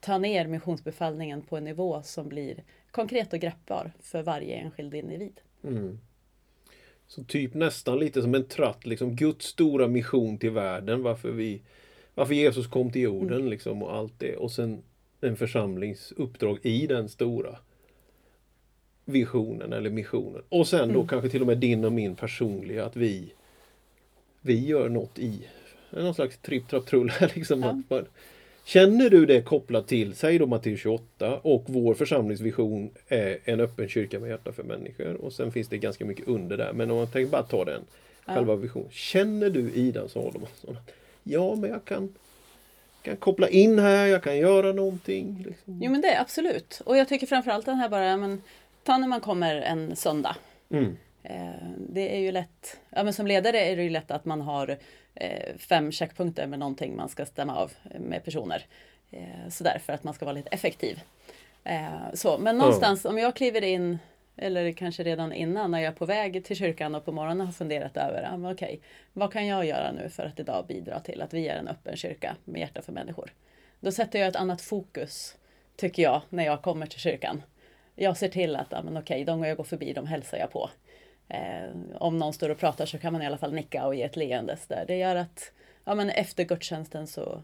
ta 0.00 0.18
ner 0.18 0.46
missionsbefallningen 0.46 1.42
på 1.42 1.56
en 1.56 1.64
nivå 1.64 2.02
som 2.02 2.28
blir 2.28 2.64
konkret 2.90 3.32
och 3.32 3.38
greppbar 3.38 3.92
för 4.00 4.22
varje 4.22 4.56
enskild 4.56 4.94
individ. 4.94 5.40
Mm. 5.64 5.98
Så 7.06 7.24
typ 7.24 7.54
nästan 7.54 7.98
lite 7.98 8.22
som 8.22 8.34
en 8.34 8.48
tratt, 8.48 8.86
liksom 8.86 9.16
Guds 9.16 9.46
stora 9.46 9.88
mission 9.88 10.38
till 10.38 10.50
världen, 10.50 11.02
varför, 11.02 11.30
vi, 11.30 11.62
varför 12.14 12.34
Jesus 12.34 12.66
kom 12.66 12.92
till 12.92 13.02
jorden 13.02 13.38
mm. 13.38 13.50
liksom, 13.50 13.82
och 13.82 13.94
allt 13.94 14.14
det. 14.18 14.36
Och 14.36 14.52
sen 14.52 14.82
en 15.20 15.36
församlingsuppdrag 15.36 16.58
i 16.62 16.86
den 16.86 17.08
stora 17.08 17.58
visionen 19.06 19.72
eller 19.72 19.90
missionen. 19.90 20.42
Och 20.48 20.68
sen 20.68 20.88
då 20.88 20.94
mm. 20.94 21.08
kanske 21.08 21.28
till 21.28 21.40
och 21.40 21.46
med 21.46 21.58
din 21.58 21.84
och 21.84 21.92
min 21.92 22.14
personliga, 22.14 22.84
att 22.84 22.96
vi, 22.96 23.32
vi 24.40 24.66
gör 24.66 24.88
något 24.88 25.18
i 25.18 25.40
någon 25.90 26.14
slags 26.14 26.38
tripp, 26.38 26.68
trapp, 26.68 26.86
trull. 26.86 27.12
Liksom, 27.34 27.62
ja. 27.62 27.68
att 27.68 27.90
man, 27.90 28.06
Känner 28.64 29.10
du 29.10 29.26
det 29.26 29.42
kopplat 29.42 29.88
till, 29.88 30.14
säg 30.14 30.38
då 30.38 30.46
Matteus 30.46 30.80
28 30.80 31.38
och 31.42 31.64
vår 31.66 31.94
församlingsvision 31.94 32.90
är 33.08 33.38
en 33.44 33.60
öppen 33.60 33.88
kyrka 33.88 34.20
med 34.20 34.30
hjärta 34.30 34.52
för 34.52 34.62
människor 34.62 35.14
och 35.14 35.32
sen 35.32 35.52
finns 35.52 35.68
det 35.68 35.78
ganska 35.78 36.04
mycket 36.04 36.28
under 36.28 36.56
där. 36.56 36.72
Men 36.72 36.90
om 36.90 36.96
man 36.96 37.06
tänker 37.06 37.30
bara 37.30 37.42
ta 37.42 37.64
den, 37.64 37.82
ja. 38.26 38.34
själva 38.34 38.56
visionen. 38.56 38.88
Känner 38.90 39.50
du 39.50 39.70
Ida 39.70 40.08
Salomonsson 40.08 40.76
ja 41.28 41.54
men 41.54 41.70
jag 41.70 41.84
kan, 41.84 42.14
kan 43.02 43.16
koppla 43.16 43.48
in 43.48 43.78
här, 43.78 44.06
jag 44.06 44.22
kan 44.22 44.38
göra 44.38 44.72
någonting. 44.72 45.44
Liksom. 45.46 45.80
Jo 45.82 45.90
men 45.90 46.00
det 46.00 46.20
absolut. 46.20 46.80
Och 46.84 46.96
jag 46.96 47.08
tycker 47.08 47.26
framförallt 47.26 47.66
den 47.66 47.76
här 47.76 47.88
bara, 47.88 48.16
men, 48.16 48.42
ta 48.86 48.98
när 48.98 49.08
man 49.08 49.20
kommer 49.20 49.54
en 49.54 49.96
söndag. 49.96 50.36
Mm. 50.70 50.96
Eh, 51.22 51.68
det 51.88 52.16
är 52.16 52.20
ju 52.20 52.32
lätt, 52.32 52.80
ja 52.90 53.04
men 53.04 53.12
som 53.12 53.26
ledare 53.26 53.60
är 53.60 53.76
det 53.76 53.82
ju 53.82 53.90
lätt 53.90 54.10
att 54.10 54.24
man 54.24 54.40
har 54.40 54.78
eh, 55.14 55.56
fem 55.58 55.92
checkpunkter 55.92 56.46
med 56.46 56.58
någonting 56.58 56.96
man 56.96 57.08
ska 57.08 57.26
stämma 57.26 57.56
av 57.56 57.72
med 58.00 58.24
personer. 58.24 58.66
Eh, 59.10 59.48
sådär 59.50 59.78
för 59.78 59.92
att 59.92 60.04
man 60.04 60.14
ska 60.14 60.24
vara 60.24 60.34
lite 60.34 60.48
effektiv. 60.48 61.00
Så, 62.14 62.38
men 62.38 62.58
någonstans 62.58 63.04
om 63.04 63.18
jag 63.18 63.36
kliver 63.36 63.64
in 63.64 63.98
eller 64.36 64.72
kanske 64.72 65.02
redan 65.02 65.32
innan 65.32 65.70
när 65.70 65.78
jag 65.78 65.92
är 65.92 65.96
på 65.96 66.06
väg 66.06 66.44
till 66.44 66.56
kyrkan 66.56 66.94
och 66.94 67.04
på 67.04 67.12
morgonen 67.12 67.46
har 67.46 67.52
funderat 67.52 67.96
över, 67.96 68.28
ah, 68.32 68.52
okej, 68.52 68.80
vad 69.12 69.32
kan 69.32 69.46
jag 69.46 69.66
göra 69.66 69.92
nu 69.92 70.08
för 70.08 70.22
att 70.22 70.40
idag 70.40 70.64
bidra 70.68 71.00
till 71.00 71.22
att 71.22 71.34
vi 71.34 71.48
är 71.48 71.56
en 71.56 71.68
öppen 71.68 71.96
kyrka 71.96 72.36
med 72.44 72.60
hjärta 72.60 72.82
för 72.82 72.92
människor? 72.92 73.32
Då 73.80 73.92
sätter 73.92 74.18
jag 74.18 74.28
ett 74.28 74.36
annat 74.36 74.62
fokus, 74.62 75.36
tycker 75.76 76.02
jag, 76.02 76.22
när 76.28 76.44
jag 76.44 76.62
kommer 76.62 76.86
till 76.86 77.00
kyrkan. 77.00 77.42
Jag 77.96 78.16
ser 78.16 78.28
till 78.28 78.56
att, 78.56 78.72
ah, 78.72 78.82
men 78.82 78.96
okej, 78.96 79.24
de 79.24 79.42
jag 79.42 79.56
går 79.56 79.64
förbi, 79.64 79.92
de 79.92 80.06
hälsar 80.06 80.38
jag 80.38 80.50
på. 80.50 80.70
Eh, 81.28 81.70
om 81.94 82.18
någon 82.18 82.32
står 82.32 82.48
och 82.48 82.58
pratar 82.58 82.86
så 82.86 82.98
kan 82.98 83.12
man 83.12 83.22
i 83.22 83.26
alla 83.26 83.38
fall 83.38 83.52
nicka 83.52 83.86
och 83.86 83.94
ge 83.94 84.02
ett 84.02 84.16
leende. 84.16 84.56
Där. 84.68 84.84
Det 84.86 84.96
gör 84.96 85.16
att 85.16 85.52
ja, 85.84 85.94
men 85.94 86.10
efter 86.10 86.44
gudstjänsten 86.44 87.06
så 87.06 87.42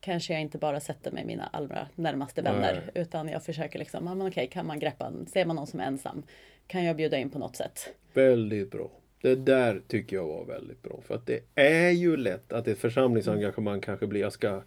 kanske 0.00 0.32
jag 0.32 0.42
inte 0.42 0.58
bara 0.58 0.80
sätter 0.80 1.10
mig 1.10 1.24
mina 1.24 1.46
allra 1.52 1.88
närmaste 1.94 2.42
vänner 2.42 2.82
Nej. 2.94 3.02
utan 3.02 3.28
jag 3.28 3.42
försöker 3.42 3.78
liksom, 3.78 4.06
ja, 4.06 4.14
men 4.14 4.28
okej, 4.28 4.46
kan 4.46 4.66
man 4.66 4.78
greppa, 4.78 5.12
ser 5.32 5.44
man 5.44 5.56
någon 5.56 5.66
som 5.66 5.80
är 5.80 5.84
ensam, 5.84 6.22
kan 6.66 6.84
jag 6.84 6.96
bjuda 6.96 7.18
in 7.18 7.30
på 7.30 7.38
något 7.38 7.56
sätt? 7.56 7.94
Väldigt 8.12 8.70
bra. 8.70 8.90
Det 9.20 9.34
där 9.34 9.82
tycker 9.88 10.16
jag 10.16 10.26
var 10.26 10.44
väldigt 10.44 10.82
bra. 10.82 11.00
För 11.06 11.14
att 11.14 11.26
det 11.26 11.40
är 11.54 11.90
ju 11.90 12.16
lätt 12.16 12.52
att 12.52 12.68
ett 12.68 12.78
församlingsengagemang 12.78 13.80
kanske 13.80 14.06
blir, 14.06 14.20
jag 14.20 14.32
ska 14.32 14.62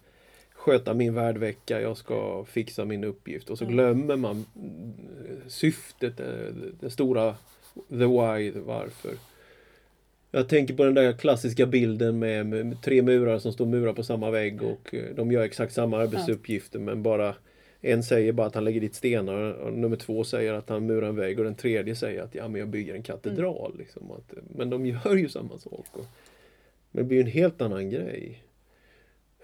sköta 0.60 0.94
min 0.94 1.14
värdvecka, 1.14 1.80
jag 1.80 1.96
ska 1.96 2.44
fixa 2.44 2.84
min 2.84 3.04
uppgift 3.04 3.50
och 3.50 3.58
så 3.58 3.64
mm. 3.64 3.74
glömmer 3.74 4.16
man 4.16 4.46
syftet, 5.48 6.20
det 6.80 6.90
stora 6.90 7.34
the 7.88 8.06
why, 8.06 8.50
varför. 8.50 9.12
Jag 10.30 10.48
tänker 10.48 10.74
på 10.74 10.84
den 10.84 10.94
där 10.94 11.12
klassiska 11.12 11.66
bilden 11.66 12.18
med, 12.18 12.76
tre 12.82 13.02
murar 13.02 13.38
som 13.38 13.52
står 13.52 13.66
murar 13.66 13.92
på 13.92 14.02
samma 14.02 14.30
vägg 14.30 14.62
och 14.62 14.94
eh, 14.94 15.14
de 15.14 15.32
gör 15.32 15.42
exakt 15.42 15.72
samma 15.72 15.98
arbetsuppgifter 15.98 16.78
men 16.78 17.02
bara 17.02 17.34
en 17.80 18.02
säger 18.02 18.32
bara 18.32 18.46
att 18.46 18.54
han 18.54 18.64
lägger 18.64 18.80
dit 18.80 18.94
stenar 18.94 19.52
och 19.52 19.72
nummer 19.72 19.96
två 19.96 20.24
säger 20.24 20.52
att 20.52 20.68
han 20.68 20.86
murar 20.86 21.08
en 21.08 21.16
vägg 21.16 21.38
och 21.38 21.44
den 21.44 21.54
tredje 21.54 21.94
säger 21.94 22.22
att 22.22 22.34
ja, 22.34 22.48
men 22.48 22.58
jag 22.58 22.68
bygger 22.68 22.94
en 22.94 23.02
katedral. 23.02 23.70
Mm. 23.70 23.78
Liksom, 23.78 24.10
att, 24.10 24.34
men 24.56 24.70
de 24.70 24.86
gör 24.86 25.16
ju 25.16 25.28
samma 25.28 25.58
sak. 25.58 25.86
Och, 25.92 26.06
men 26.90 27.02
det 27.02 27.08
blir 27.08 27.20
en 27.20 27.30
helt 27.30 27.62
annan 27.62 27.90
grej. 27.90 28.42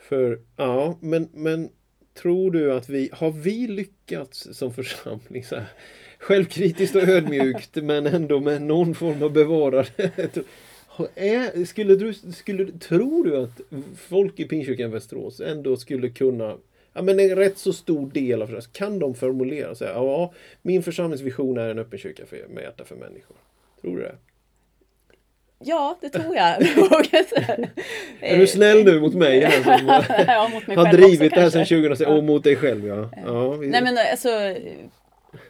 För, 0.09 0.41
ja, 0.57 0.99
men, 1.01 1.29
men 1.33 1.69
tror 2.15 2.51
du 2.51 2.73
att 2.73 2.89
vi, 2.89 3.11
har 3.13 3.31
vi 3.31 3.67
lyckats 3.67 4.49
som 4.53 4.73
församling 4.73 5.45
så 5.45 5.57
här, 5.57 5.67
självkritiskt 6.19 6.97
och 6.97 7.03
ödmjukt 7.03 7.75
men 7.83 8.07
ändå 8.07 8.41
med 8.41 8.63
någon 8.63 8.95
form 8.95 9.23
av 9.23 9.33
bevarad 9.33 9.87
skulle 11.67 11.97
du, 11.97 12.15
skulle, 12.15 12.73
tror 12.73 13.25
du 13.25 13.37
att 13.37 13.61
folk 13.97 14.41
i 14.41 14.45
Pingstkyrkan 14.45 14.91
Västerås 14.91 15.41
ändå 15.41 15.77
skulle 15.77 16.09
kunna 16.09 16.57
Ja, 16.93 17.03
men 17.03 17.21
en 17.21 17.37
rätt 17.37 17.59
så 17.59 17.73
stor 17.73 18.11
del 18.11 18.43
av 18.43 18.47
församlingen, 18.47 18.73
kan 18.73 18.99
de 18.99 19.15
formulera 19.15 19.75
sig? 19.75 19.89
Ja, 19.89 20.33
min 20.63 20.83
församlingsvision 20.83 21.59
är 21.59 21.69
en 21.69 21.79
öppen 21.79 21.99
kyrka 21.99 22.27
för, 22.27 22.47
med 22.49 22.63
hjärta 22.63 22.85
för 22.85 22.97
människor. 22.97 23.37
Tror 23.81 23.97
du 23.97 24.03
det? 24.03 24.17
Ja, 25.59 25.99
det 26.01 26.09
tror 26.09 26.37
jag. 26.37 26.63
är 28.21 28.39
du 28.39 28.47
snäll 28.47 28.85
nu 28.85 29.01
mot 29.01 29.15
mig? 29.15 29.45
Här 29.45 29.63
som 29.63 30.05
ja, 30.27 30.49
mot 30.49 30.67
mig 30.67 30.77
har 30.77 30.93
drivit 30.93 31.35
det 31.35 31.41
här 31.41 31.51
sedan 31.51 31.67
2006 31.67 32.11
och 32.11 32.25
mot 32.25 32.45
dig 32.45 32.57
själv. 32.57 32.87
Ja. 32.87 33.11
ja 33.27 33.51
vi... 33.51 33.67
Nej 33.67 33.83
men 33.83 33.99
alltså 33.99 34.29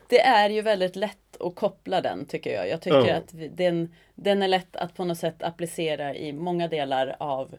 det 0.08 0.20
är 0.20 0.50
ju 0.50 0.62
väldigt 0.62 0.96
lätt 0.96 1.40
att 1.40 1.54
koppla 1.54 2.00
den 2.00 2.26
tycker 2.26 2.54
jag. 2.54 2.68
Jag 2.68 2.80
tycker 2.80 3.06
ja. 3.06 3.14
att 3.14 3.34
den, 3.50 3.94
den 4.14 4.42
är 4.42 4.48
lätt 4.48 4.76
att 4.76 4.94
på 4.94 5.04
något 5.04 5.18
sätt 5.18 5.42
applicera 5.42 6.14
i 6.14 6.32
många 6.32 6.68
delar 6.68 7.16
av 7.18 7.56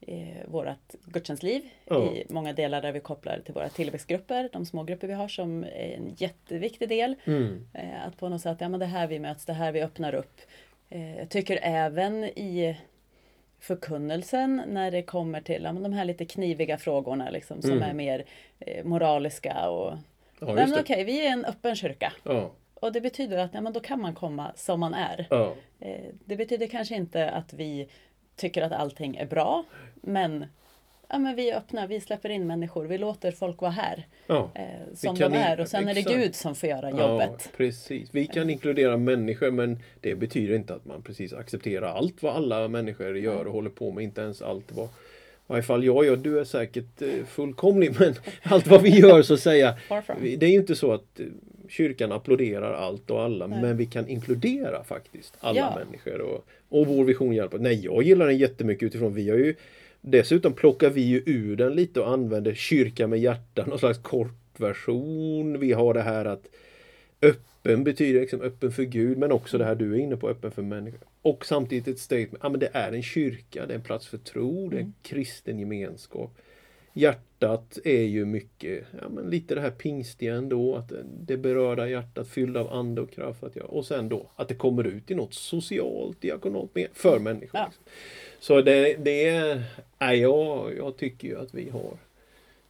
eh, 0.00 0.46
vårt 0.46 0.92
gudstjänstliv. 1.04 1.62
Ja. 1.84 2.04
I 2.04 2.26
många 2.28 2.52
delar 2.52 2.82
där 2.82 2.92
vi 2.92 3.00
kopplar 3.00 3.40
till 3.44 3.54
våra 3.54 3.68
tillväxtgrupper, 3.68 4.48
de 4.52 4.66
smågrupper 4.66 5.06
vi 5.06 5.14
har 5.14 5.28
som 5.28 5.64
är 5.64 5.94
en 5.96 6.14
jätteviktig 6.16 6.88
del. 6.88 7.14
Mm. 7.24 7.66
Eh, 7.72 8.06
att 8.06 8.16
på 8.16 8.28
något 8.28 8.42
sätt, 8.42 8.56
ja 8.60 8.68
men 8.68 8.80
det 8.80 8.86
här 8.86 9.06
vi 9.06 9.18
möts, 9.18 9.44
det 9.44 9.52
här 9.52 9.72
vi 9.72 9.82
öppnar 9.82 10.14
upp. 10.14 10.40
Eh, 10.88 11.18
jag 11.18 11.28
tycker 11.28 11.58
även 11.62 12.24
i 12.24 12.76
förkunnelsen 13.60 14.62
när 14.66 14.90
det 14.90 15.02
kommer 15.02 15.40
till 15.40 15.62
ja, 15.62 15.72
de 15.72 15.92
här 15.92 16.04
lite 16.04 16.24
kniviga 16.24 16.78
frågorna 16.78 17.30
liksom, 17.30 17.62
som 17.62 17.70
mm. 17.70 17.82
är 17.82 17.94
mer 17.94 18.24
eh, 18.58 18.84
moraliska 18.84 19.68
och 19.68 19.98
Ja, 20.40 20.52
men 20.52 20.70
okej, 20.70 20.80
okay, 20.80 21.04
vi 21.04 21.26
är 21.26 21.32
en 21.32 21.44
öppen 21.44 21.76
kyrka. 21.76 22.12
Ja. 22.22 22.50
Och 22.74 22.92
det 22.92 23.00
betyder 23.00 23.38
att 23.38 23.54
ja, 23.54 23.60
men 23.60 23.72
då 23.72 23.80
kan 23.80 24.00
man 24.00 24.14
komma 24.14 24.52
som 24.54 24.80
man 24.80 24.94
är. 24.94 25.26
Ja. 25.30 25.54
Eh, 25.80 26.04
det 26.24 26.36
betyder 26.36 26.66
kanske 26.66 26.94
inte 26.94 27.30
att 27.30 27.52
vi 27.52 27.88
tycker 28.36 28.62
att 28.62 28.72
allting 28.72 29.16
är 29.16 29.26
bra. 29.26 29.64
Men 29.94 30.46
ja, 31.08 31.18
men 31.18 31.36
vi 31.36 31.50
är 31.50 31.56
öppna, 31.56 31.86
vi 31.86 32.00
släpper 32.00 32.28
in 32.28 32.46
människor, 32.46 32.84
vi 32.84 32.98
låter 32.98 33.30
folk 33.30 33.60
vara 33.60 33.70
här 33.70 34.06
Ja. 34.26 34.50
eh, 34.54 34.94
som 34.94 35.14
de 35.18 35.32
är 35.34 35.60
och 35.60 35.68
sen 35.68 35.88
är 35.88 35.92
exakt. 35.92 36.08
det 36.08 36.14
Gud 36.22 36.34
som 36.34 36.54
får 36.54 36.68
göra 36.68 36.90
jobbet. 36.90 37.30
Ja, 37.38 37.50
precis. 37.56 38.08
Vi 38.12 38.26
kan 38.26 38.50
inkludera 38.50 38.96
människor 38.96 39.50
men 39.50 39.78
det 40.00 40.14
betyder 40.14 40.54
inte 40.54 40.74
att 40.74 40.84
man 40.84 41.02
precis 41.02 41.32
accepterar 41.32 41.86
allt 41.88 42.22
vad 42.22 42.36
alla 42.36 42.68
människor 42.68 43.18
gör 43.18 43.44
och 43.46 43.52
håller 43.52 43.70
på 43.70 43.92
med. 43.92 44.04
Inte 44.04 44.20
ens 44.20 44.42
allt 44.42 44.72
vad 44.72 44.86
i 44.86 45.48
varje 45.48 45.62
fall 45.62 45.84
jag 45.84 46.06
gör, 46.06 46.16
du 46.16 46.40
är 46.40 46.44
säkert 46.44 47.02
eh, 47.02 47.24
fullkomlig 47.28 47.96
men 48.00 48.14
allt 48.42 48.66
vad 48.66 48.82
vi 48.82 48.90
gör 49.00 49.22
så 49.22 49.34
att 49.34 49.40
säga. 49.40 49.76
Det 50.20 50.46
är 50.46 50.50
ju 50.50 50.58
inte 50.58 50.74
så 50.76 50.92
att 50.92 51.20
eh, 51.20 51.26
kyrkan 51.68 52.12
applåderar 52.12 52.72
allt 52.74 53.10
och 53.10 53.22
alla 53.22 53.46
Nej. 53.46 53.62
men 53.62 53.76
vi 53.76 53.86
kan 53.86 54.08
inkludera 54.08 54.84
faktiskt 54.84 55.34
alla 55.40 55.58
Ja. 55.60 55.78
människor 55.84 56.20
och, 56.20 56.46
och 56.68 56.86
vår 56.86 57.04
vision 57.04 57.32
hjälper. 57.34 57.58
Nej, 57.58 57.84
jag 57.84 58.02
gillar 58.02 58.26
den 58.26 58.38
jättemycket 58.38 58.82
utifrån 58.86 59.14
vi 59.14 59.30
har 59.30 59.36
ju 59.36 59.54
Dessutom 60.08 60.52
plockar 60.52 60.90
vi 60.90 61.00
ju 61.00 61.22
ur 61.26 61.56
den 61.56 61.74
lite 61.74 62.00
och 62.00 62.10
använder 62.10 62.54
kyrka 62.54 63.06
med 63.06 63.18
hjärta, 63.18 63.66
någon 63.66 63.78
slags 63.78 63.98
kortversion. 63.98 65.60
Vi 65.60 65.72
har 65.72 65.94
det 65.94 66.02
här 66.02 66.24
att 66.24 66.48
öppen 67.22 67.84
betyder 67.84 68.20
liksom 68.20 68.40
öppen 68.40 68.72
för 68.72 68.82
Gud 68.82 69.18
men 69.18 69.32
också 69.32 69.58
det 69.58 69.64
här 69.64 69.74
du 69.74 69.94
är 69.94 69.98
inne 69.98 70.16
på, 70.16 70.28
öppen 70.28 70.50
för 70.50 70.62
människor. 70.62 71.00
Och 71.22 71.46
samtidigt 71.46 71.88
ett 71.88 71.98
statement, 71.98 72.38
ja 72.42 72.48
men 72.48 72.60
det 72.60 72.70
är 72.72 72.92
en 72.92 73.02
kyrka, 73.02 73.66
det 73.66 73.72
är 73.72 73.78
en 73.78 73.82
plats 73.82 74.06
för 74.06 74.18
tro, 74.18 74.68
det 74.68 74.76
är 74.76 74.80
en 74.80 74.94
kristen 75.02 75.58
gemenskap. 75.58 76.38
Hjärtat 76.98 77.78
är 77.84 78.02
ju 78.02 78.24
mycket, 78.24 78.84
ja 79.00 79.08
men 79.08 79.30
lite 79.30 79.54
det 79.54 79.60
här 79.60 79.70
pingstiga 79.70 80.34
ändå, 80.34 80.76
att 80.76 80.92
det 81.20 81.36
berörda 81.36 81.88
hjärtat 81.88 82.28
fylld 82.28 82.56
av 82.56 82.72
ande 82.72 83.00
och 83.00 83.10
kraft. 83.10 83.44
Att 83.44 83.56
jag, 83.56 83.70
och 83.70 83.86
sen 83.86 84.08
då 84.08 84.30
att 84.36 84.48
det 84.48 84.54
kommer 84.54 84.86
ut 84.86 85.10
i 85.10 85.14
något 85.14 85.34
socialt, 85.34 86.20
diakonalt 86.20 86.70
för 86.92 87.18
människor. 87.18 87.60
Ja. 87.60 87.66
Liksom. 87.66 87.84
Så 88.40 88.60
det, 88.60 88.96
det 89.04 89.28
är, 89.28 89.62
nej, 89.98 90.20
jag, 90.20 90.76
jag 90.76 90.96
tycker 90.96 91.28
ju 91.28 91.38
att 91.38 91.54
vi 91.54 91.70
har 91.70 91.98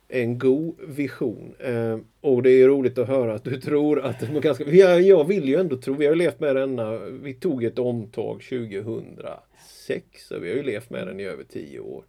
en 0.09 0.39
god 0.39 0.75
vision. 0.89 1.55
Eh, 1.59 1.99
och 2.21 2.43
det 2.43 2.51
är 2.51 2.69
roligt 2.69 2.99
att 2.99 3.09
höra 3.09 3.35
att 3.35 3.45
du 3.45 3.61
tror 3.61 4.01
att 4.01 4.33
man 4.33 4.41
ganska, 4.41 4.65
har, 4.65 5.01
jag 5.01 5.25
vill 5.25 5.49
ju 5.49 5.57
ändå 5.57 5.77
tro, 5.77 5.95
vi 5.95 6.07
har 6.07 6.13
ju 6.13 6.19
levt 6.19 6.41
med 6.41 6.57
denna, 6.57 6.99
vi 6.99 7.35
tog 7.35 7.65
ett 7.65 7.79
omtag 7.79 8.43
2006 8.43 10.31
och 10.31 10.45
vi 10.45 10.49
har 10.49 10.57
ju 10.57 10.63
levt 10.63 10.91
med 10.91 11.07
den 11.07 11.21
i 11.21 11.25
över 11.25 11.45
tio 11.45 11.81
år. 11.81 12.05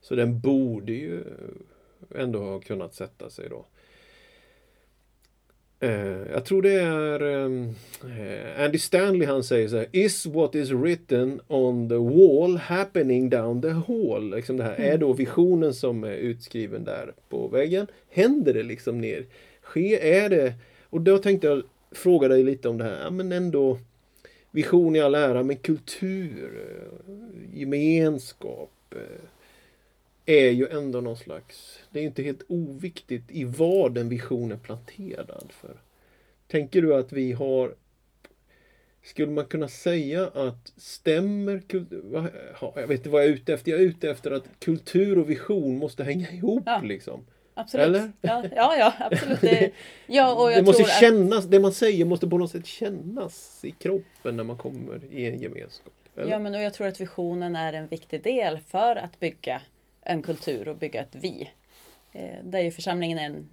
Så 0.00 0.14
den 0.14 0.40
borde 0.40 0.92
ju 0.92 1.24
ändå 2.14 2.38
ha 2.38 2.60
kunnat 2.60 2.94
sätta 2.94 3.30
sig 3.30 3.48
då. 3.48 3.66
Eh, 5.82 6.32
jag 6.32 6.44
tror 6.44 6.62
det 6.62 6.72
är 6.72 7.20
ehm, 7.20 7.74
eh, 8.02 8.64
Andy 8.64 8.78
Stanley 8.78 9.26
han 9.26 9.44
säger 9.44 9.68
så 9.68 9.76
här 9.76 9.86
Is 9.92 10.26
what 10.26 10.54
is 10.54 10.70
written 10.70 11.40
on 11.48 11.88
the 11.88 11.94
wall 11.94 12.56
happening 12.56 13.30
down 13.30 13.62
the 13.62 13.70
hall? 13.70 14.30
Liksom 14.30 14.56
det 14.56 14.64
här, 14.64 14.80
Är 14.80 14.98
då 14.98 15.12
visionen 15.12 15.74
som 15.74 16.04
är 16.04 16.12
utskriven 16.12 16.84
där 16.84 17.12
på 17.28 17.48
väggen? 17.48 17.86
Händer 18.08 18.54
det 18.54 18.62
liksom 18.62 19.00
ner? 19.00 19.26
Sker, 19.62 19.98
är 19.98 20.28
det? 20.28 20.54
Och 20.84 21.00
då 21.00 21.18
tänkte 21.18 21.46
jag 21.46 21.62
fråga 21.90 22.28
dig 22.28 22.42
lite 22.42 22.68
om 22.68 22.78
det 22.78 22.84
här, 22.84 23.00
ja, 23.04 23.10
men 23.10 23.32
ändå 23.32 23.78
Vision 24.50 24.96
i 24.96 25.00
all 25.00 25.14
ära, 25.14 25.42
men 25.42 25.56
kultur, 25.56 26.60
eh, 26.68 27.58
gemenskap 27.58 28.72
eh, 28.90 29.20
är 30.26 30.50
ju 30.50 30.68
ändå 30.68 31.00
någon 31.00 31.16
slags, 31.16 31.78
det 31.90 32.00
är 32.00 32.04
inte 32.04 32.22
helt 32.22 32.42
oviktigt 32.48 33.30
i 33.30 33.44
vad 33.44 33.98
en 33.98 34.08
vision 34.08 34.52
är 34.52 34.56
planterad 34.56 35.52
för. 35.52 35.76
Tänker 36.46 36.82
du 36.82 36.94
att 36.94 37.12
vi 37.12 37.32
har 37.32 37.74
skulle 39.02 39.32
man 39.32 39.44
kunna 39.44 39.68
säga 39.68 40.26
att 40.26 40.72
stämmer 40.76 41.62
jag 42.74 42.86
vet 42.86 42.98
inte 42.98 43.08
vad 43.08 43.22
jag 43.22 43.28
är 43.28 43.32
ute 43.34 43.54
efter. 43.54 43.70
Jag 43.70 43.80
är 43.80 43.84
ute 43.84 44.10
efter 44.10 44.30
att 44.30 44.44
kultur 44.58 45.18
och 45.18 45.30
vision 45.30 45.78
måste 45.78 46.04
hänga 46.04 46.30
ihop. 46.30 46.62
Ja. 46.66 46.80
Liksom. 46.84 47.26
Absolut. 47.54 47.86
Eller? 47.86 48.12
Ja, 48.20 48.44
ja, 48.56 48.76
ja 48.78 48.92
absolut. 48.98 49.40
Det, 49.40 49.72
ja, 50.06 50.34
och 50.34 50.52
jag 50.52 50.58
det 50.58 50.66
måste 50.66 50.82
tror 50.82 50.92
att, 50.92 51.00
kännas, 51.00 51.44
det 51.44 51.60
man 51.60 51.72
säger 51.72 52.04
måste 52.04 52.28
på 52.28 52.38
något 52.38 52.50
sätt 52.50 52.66
kännas 52.66 53.60
i 53.64 53.70
kroppen 53.70 54.36
när 54.36 54.44
man 54.44 54.58
kommer 54.58 55.04
i 55.10 55.26
en 55.26 55.38
gemenskap. 55.38 55.92
Eller? 56.16 56.30
Ja, 56.30 56.38
men 56.38 56.54
och 56.54 56.62
jag 56.62 56.74
tror 56.74 56.86
att 56.86 57.00
visionen 57.00 57.56
är 57.56 57.72
en 57.72 57.86
viktig 57.86 58.22
del 58.22 58.58
för 58.58 58.96
att 58.96 59.20
bygga 59.20 59.62
en 60.02 60.22
kultur 60.22 60.68
och 60.68 60.76
bygga 60.76 61.00
ett 61.00 61.14
vi. 61.14 61.50
Eh, 62.12 62.44
där 62.44 62.60
ju 62.60 62.70
församlingen 62.70 63.18
är 63.18 63.24
en 63.26 63.48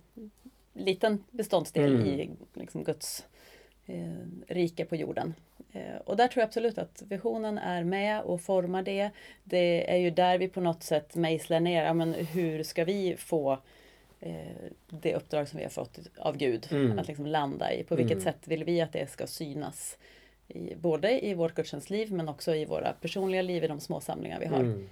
liten 0.74 1.24
beståndsdel 1.32 1.96
Mm. 1.96 2.08
i 2.08 2.30
liksom, 2.54 2.84
Guds 2.84 3.26
eh, 3.86 4.12
rike 4.48 4.86
på 4.86 4.96
jorden. 4.96 5.34
Eh, 5.74 5.96
och 6.06 6.18
där 6.18 6.28
tror 6.28 6.42
jag 6.42 6.48
absolut 6.48 6.78
att 6.78 7.04
visionen 7.08 7.58
är 7.58 7.84
med 7.84 8.22
och 8.22 8.42
formar 8.42 8.84
det. 8.84 9.10
Det 9.44 9.92
är 9.92 9.98
ju 9.98 10.10
där 10.12 10.38
vi 10.38 10.48
på 10.48 10.62
något 10.62 10.84
sätt 10.84 11.16
mejslar 11.16 11.60
ner, 11.60 11.84
ja, 11.84 11.94
men 11.94 12.14
hur 12.14 12.64
ska 12.64 12.84
vi 12.86 13.16
få 13.18 13.58
eh, 14.20 14.36
det 14.90 15.16
uppdrag 15.16 15.48
som 15.48 15.58
vi 15.58 15.64
har 15.64 15.70
fått 15.72 16.00
av 16.18 16.38
Gud 16.38 16.68
Mm. 16.72 17.00
att 17.00 17.08
liksom 17.08 17.26
landa 17.26 17.74
i. 17.74 17.84
På 17.84 17.96
vilket 17.96 18.18
Mm. 18.18 18.24
sätt 18.24 18.48
vill 18.48 18.64
vi 18.64 18.82
att 18.82 18.94
det 18.94 19.10
ska 19.12 19.28
synas? 19.28 19.98
I, 20.48 20.76
både 20.76 21.26
i 21.26 21.34
vårt 21.34 21.54
gudstjänstliv 21.56 22.14
men 22.14 22.30
också 22.30 22.56
i 22.56 22.66
våra 22.66 22.94
personliga 22.94 23.42
liv 23.42 23.64
i 23.64 23.68
de 23.68 23.80
små 23.80 24.00
samlingar 24.02 24.40
vi 24.40 24.46
har. 24.46 24.60
Mm. 24.60 24.90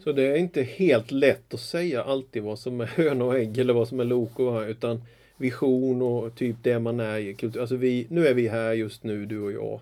Så 0.00 0.12
det 0.12 0.22
är 0.22 0.36
inte 0.36 0.62
helt 0.62 1.10
lätt 1.10 1.54
att 1.54 1.60
säga 1.60 2.02
alltid 2.02 2.42
vad 2.42 2.58
som 2.58 2.80
är 2.80 2.86
höna 2.96 3.24
och 3.24 3.38
ägg 3.38 3.58
eller 3.58 3.74
vad 3.74 3.88
som 3.88 4.00
är 4.00 4.04
lok 4.04 4.38
och 4.40 4.46
vad, 4.46 4.68
utan 4.68 5.02
vision 5.36 6.02
och 6.02 6.34
typ 6.34 6.56
det 6.62 6.78
man 6.78 7.00
är 7.00 7.18
i 7.18 7.34
kultur. 7.34 7.60
Alltså 7.60 7.76
vi, 7.76 8.06
nu 8.10 8.26
är 8.26 8.34
vi 8.34 8.48
här 8.48 8.72
just 8.72 9.04
nu, 9.04 9.26
du 9.26 9.40
och 9.40 9.52
jag. 9.52 9.80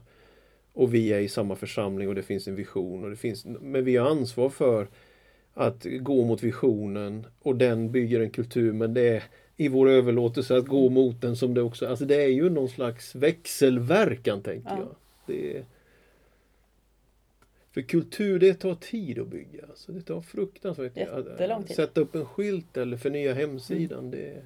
Och 0.72 0.94
vi 0.94 1.12
är 1.12 1.18
i 1.20 1.28
samma 1.28 1.56
församling 1.56 2.08
och 2.08 2.14
det 2.14 2.22
finns 2.22 2.48
en 2.48 2.54
vision. 2.56 3.04
Och 3.04 3.10
det 3.10 3.16
finns, 3.16 3.46
men 3.60 3.84
vi 3.84 3.96
har 3.96 4.10
ansvar 4.10 4.48
för 4.48 4.86
att 5.54 5.86
gå 6.00 6.24
mot 6.24 6.42
visionen 6.42 7.26
och 7.42 7.56
den 7.56 7.90
bygger 7.92 8.20
en 8.20 8.30
kultur. 8.30 8.72
Men 8.72 8.94
det 8.94 9.08
är 9.08 9.22
i 9.56 9.68
vår 9.68 9.88
överlåtelse 9.88 10.56
att 10.56 10.66
gå 10.66 10.88
mot 10.88 11.20
den 11.20 11.36
som 11.36 11.54
det 11.54 11.62
också 11.62 11.86
Alltså 11.86 12.04
det 12.04 12.22
är 12.22 12.28
ju 12.28 12.50
någon 12.50 12.68
slags 12.68 13.14
växelverkan 13.14 14.42
tänker 14.42 14.70
Ja. 14.70 14.76
jag. 14.78 14.94
Det 15.26 15.56
är, 15.56 15.64
för 17.72 17.82
kultur 17.82 18.38
det 18.38 18.54
tar 18.54 18.74
tid 18.74 19.18
att 19.18 19.28
bygga. 19.28 19.64
Alltså 19.70 19.92
det 19.92 20.02
tar 20.02 20.20
fruktansvärt 20.20 20.96
Jättelång 20.96 21.64
tid. 21.64 21.76
Sätta 21.76 22.00
upp 22.00 22.14
en 22.14 22.26
skylt 22.26 22.76
eller 22.76 22.96
förnya 22.96 23.34
hemsidan. 23.34 24.10
Det, 24.10 24.42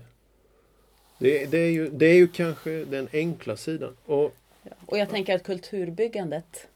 det, 1.19 1.47
det, 1.47 1.59
är 1.59 1.71
ju, 1.71 1.89
det 1.91 2.07
är 2.07 2.15
ju 2.15 2.29
kanske 2.29 2.85
den 2.85 3.09
enkla 3.13 3.57
sidan. 3.57 3.97
Och, 4.05 4.35
Ja. 4.67 4.73
Och 4.87 4.99
jag 4.99 5.11
tänker 5.11 5.35
att 5.35 5.43
kulturbyggandet 5.43 6.69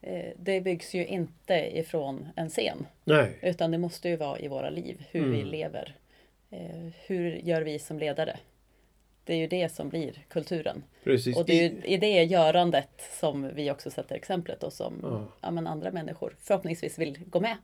eh, 0.00 0.30
det 0.36 0.60
byggs 0.60 0.94
ju 0.94 1.06
inte 1.06 1.78
ifrån 1.78 2.28
en 2.36 2.48
scen. 2.48 2.86
nej. 3.04 3.38
Utan 3.42 3.70
det 3.70 3.78
måste 3.78 4.08
ju 4.08 4.16
vara 4.16 4.38
i 4.38 4.48
våra 4.48 4.70
liv, 4.70 5.04
hur 5.10 5.20
vi 5.28 5.36
Mm. 5.40 5.46
lever. 5.48 5.94
Eh, 6.50 6.88
hur 7.06 7.30
gör 7.36 7.62
vi 7.62 7.78
som 7.78 7.98
ledare? 7.98 8.36
Det 9.24 9.32
är 9.32 9.38
ju 9.38 9.46
det 9.46 9.72
som 9.72 9.88
blir 9.88 10.24
kulturen. 10.28 10.82
Precis. 11.04 11.36
Och 11.36 11.46
det 11.46 11.52
är 11.52 11.62
ju 11.62 11.80
i 11.84 11.96
det 11.96 12.24
görandet 12.24 12.88
som 13.20 13.50
vi 13.54 13.70
också 13.70 13.90
sätter 13.90 14.14
exemplet 14.14 14.62
och 14.62 14.72
som 14.72 14.94
Ja. 15.02 15.26
ja. 15.40 15.50
men 15.50 15.66
andra 15.66 15.90
människor 15.90 16.34
förhoppningsvis 16.40 16.98
vill 16.98 17.18
gå 17.26 17.40
med. 17.40 17.56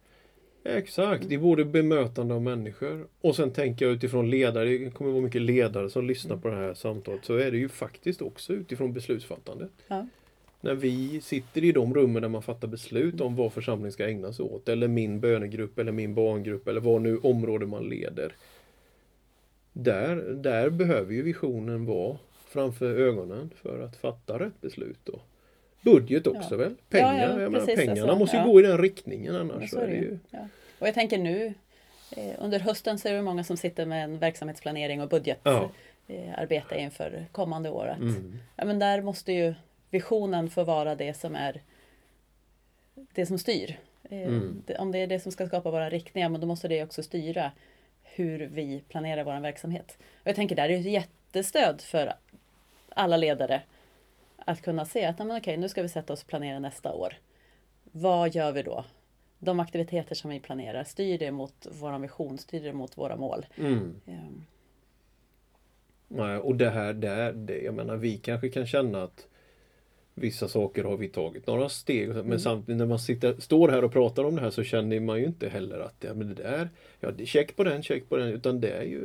Exakt, 0.65 1.25
i 1.25 1.39
både 1.39 1.65
bemötande 1.65 2.35
av 2.35 2.43
människor 2.43 3.07
och 3.21 3.37
sen 3.37 3.53
tänker 3.53 3.85
jag 3.85 3.95
utifrån 3.95 4.31
ledare, 4.31 4.69
det 4.79 4.91
kommer 4.91 5.11
vara 5.11 5.23
mycket 5.23 5.43
ledare 5.43 5.91
som 5.91 6.07
lyssnar 6.07 6.37
på 6.37 6.49
det 6.49 6.57
här 6.57 6.75
samtalet, 6.75 7.25
så 7.25 7.37
är 7.37 7.51
det 7.51 7.59
ju 7.59 7.69
faktiskt 7.69 8.23
också 8.23 8.53
utifrån 8.53 8.93
beslutsfattandet. 8.93 9.71
Ja. 9.89 10.07
När 10.61 10.75
vi 10.75 11.21
sitter 11.21 11.65
i 11.65 11.73
de 11.73 11.95
rummen 11.95 12.23
där 12.23 12.29
man 12.29 12.43
fattar 12.43 12.69
beslut 12.69 13.21
om 13.21 13.37
vad 13.37 13.53
församlingen 13.53 13.93
ska 13.93 14.09
ägna 14.09 14.33
sig 14.33 14.45
åt, 14.45 14.69
eller 14.69 14.89
min 14.89 15.21
bönegrupp 15.21 15.79
eller 15.79 15.93
min 15.93 16.15
barngrupp 16.15 16.69
eller 16.69 16.81
vad 16.81 17.03
nu 17.03 17.19
område 17.19 17.67
man 17.67 17.89
leder. 17.89 18.33
Där, 19.81 20.17
där 20.17 20.71
behöver 20.71 21.13
ju 21.15 21.23
visionen 21.23 21.87
vara 21.87 22.19
framför 22.49 22.95
ögonen 23.01 23.51
för 23.63 23.81
att 23.83 23.97
fatta 23.97 24.39
rätt 24.39 24.61
beslut. 24.61 24.99
Då. 25.05 25.21
Budget 25.83 26.27
också 26.27 26.55
Ja. 26.55 26.57
väl? 26.57 26.75
Ja, 26.79 26.85
Pengar, 26.89 27.15
ja, 27.37 27.41
jag 27.43 27.53
menar, 27.53 27.67
pengarna 27.67 28.01
alltså, 28.03 28.17
måste 28.19 28.37
ju 28.37 28.43
ja. 28.43 28.47
gå 28.49 28.61
i 28.61 28.63
den 28.63 28.79
riktningen 28.79 29.37
annars. 29.37 29.71
så 29.71 29.79
är 29.79 29.87
det 29.87 29.95
ju. 29.97 30.19
Ja. 30.31 30.39
Och 30.79 30.87
jag 30.89 30.95
tänker 30.95 31.19
nu 31.19 31.55
eh, 32.17 32.33
under 32.39 32.59
hösten 32.61 32.99
så 32.99 33.09
är 33.09 33.13
det 33.13 33.23
många 33.23 33.45
som 33.45 33.57
sitter 33.57 33.87
med 33.87 34.05
en 34.05 34.19
verksamhetsplanering 34.19 35.03
och 35.03 35.09
budgetarbete 35.09 36.65
Ja. 36.71 36.77
inför 36.77 37.27
kommande 37.33 37.71
år. 37.71 37.87
Att, 37.87 37.99
Mm. 37.99 38.39
ja, 38.57 38.65
men 38.65 38.79
där 38.79 39.03
måste 39.03 39.33
ju 39.33 39.55
visionen 39.91 40.51
få 40.51 40.65
vara 40.65 40.95
det 40.95 41.15
som 41.17 41.35
är 41.35 41.61
det 43.13 43.27
som 43.27 43.39
styr. 43.39 43.79
Eh, 44.11 44.23
Mm. 44.23 44.63
om 44.79 44.93
det 44.93 44.99
är 44.99 45.07
det 45.07 45.21
som 45.21 45.33
ska 45.33 45.47
skapa 45.47 45.71
våra 45.71 45.91
riktningar, 45.91 46.29
men 46.29 46.41
då 46.41 46.47
måste 46.47 46.69
det 46.69 46.83
också 46.83 47.03
styra 47.03 47.53
hur 48.19 48.47
vi 48.47 48.81
planerar 48.89 49.25
vår 49.25 49.41
verksamhet. 49.41 49.99
Och 50.01 50.27
jag 50.27 50.37
tänker 50.37 50.57
där 50.57 50.65
är 50.65 50.69
det 50.69 50.75
ett 50.75 50.85
jättestöd 50.87 51.81
för 51.81 52.13
alla 52.89 53.17
ledare 53.17 53.63
att 54.37 54.63
kunna 54.63 54.85
se 54.85 55.05
att 55.05 55.19
"Nej, 55.19 55.29
men 55.29 55.37
okej, 55.37 55.57
nu 55.57 55.69
ska 55.69 55.83
vi 55.83 55.89
sätta 55.89 56.13
oss 56.13 56.23
och 56.23 56.29
planera 56.29 56.59
nästa 56.59 56.93
år. 56.93 57.15
Vad 57.93 58.35
gör 58.35 58.53
vi 58.53 58.63
då? 58.63 58.85
De 59.39 59.61
aktiviteter 59.61 60.15
som 60.15 60.31
vi 60.31 60.41
planerar, 60.41 60.85
styr 60.85 61.19
det 61.19 61.31
mot 61.31 61.67
vår 61.71 61.99
vision, 61.99 62.39
styr 62.39 62.63
det 62.63 62.73
mot 62.73 62.99
våra 62.99 63.17
mål? 63.17 63.47
Mm. 63.57 64.01
Ehm, 64.07 64.45
Nej, 66.09 66.37
och 66.37 66.57
det 66.57 66.71
här, 66.71 66.93
det, 66.93 67.33
det, 67.33 67.59
jag 67.61 67.75
menar 67.75 67.97
vi 67.97 68.19
kanske 68.19 68.49
kan 68.49 68.67
känna 68.67 69.03
att 69.03 69.29
vissa 70.21 70.49
saker 70.49 70.85
har 70.85 70.97
vi 70.97 71.09
tagit 71.09 71.47
några 71.47 71.69
steg. 71.69 72.09
Men 72.09 72.19
Mm. 72.19 72.39
samtidigt 72.39 72.79
när 72.79 72.87
man 72.87 72.99
sitter, 72.99 73.35
står 73.41 73.69
här 73.69 73.85
och 73.85 73.93
pratar 73.93 74.25
om 74.25 74.35
det 74.37 74.41
här 74.43 74.51
så 74.51 74.63
känner 74.63 75.01
man 75.01 75.19
ju 75.19 75.25
inte 75.25 75.49
heller 75.49 75.79
att 75.81 75.95
ja, 76.01 76.15
men 76.15 76.29
det 76.35 76.43
där, 76.43 76.69
ja, 77.01 77.11
check 77.25 77.57
på 77.57 77.65
den, 77.65 77.83
check 77.83 78.09
på 78.09 78.17
den. 78.17 78.29
Utan 78.29 78.61
det 78.61 78.71
är 78.71 78.83
ju, 78.83 79.01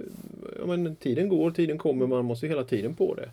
ja, 0.59 0.65
men 0.65 0.95
tiden 0.95 1.29
går, 1.29 1.51
tiden 1.51 1.77
kommer, 1.77 2.07
man 2.07 2.25
måste 2.25 2.47
hela 2.47 2.63
tiden 2.63 2.95
på 2.95 3.13
det. 3.15 3.29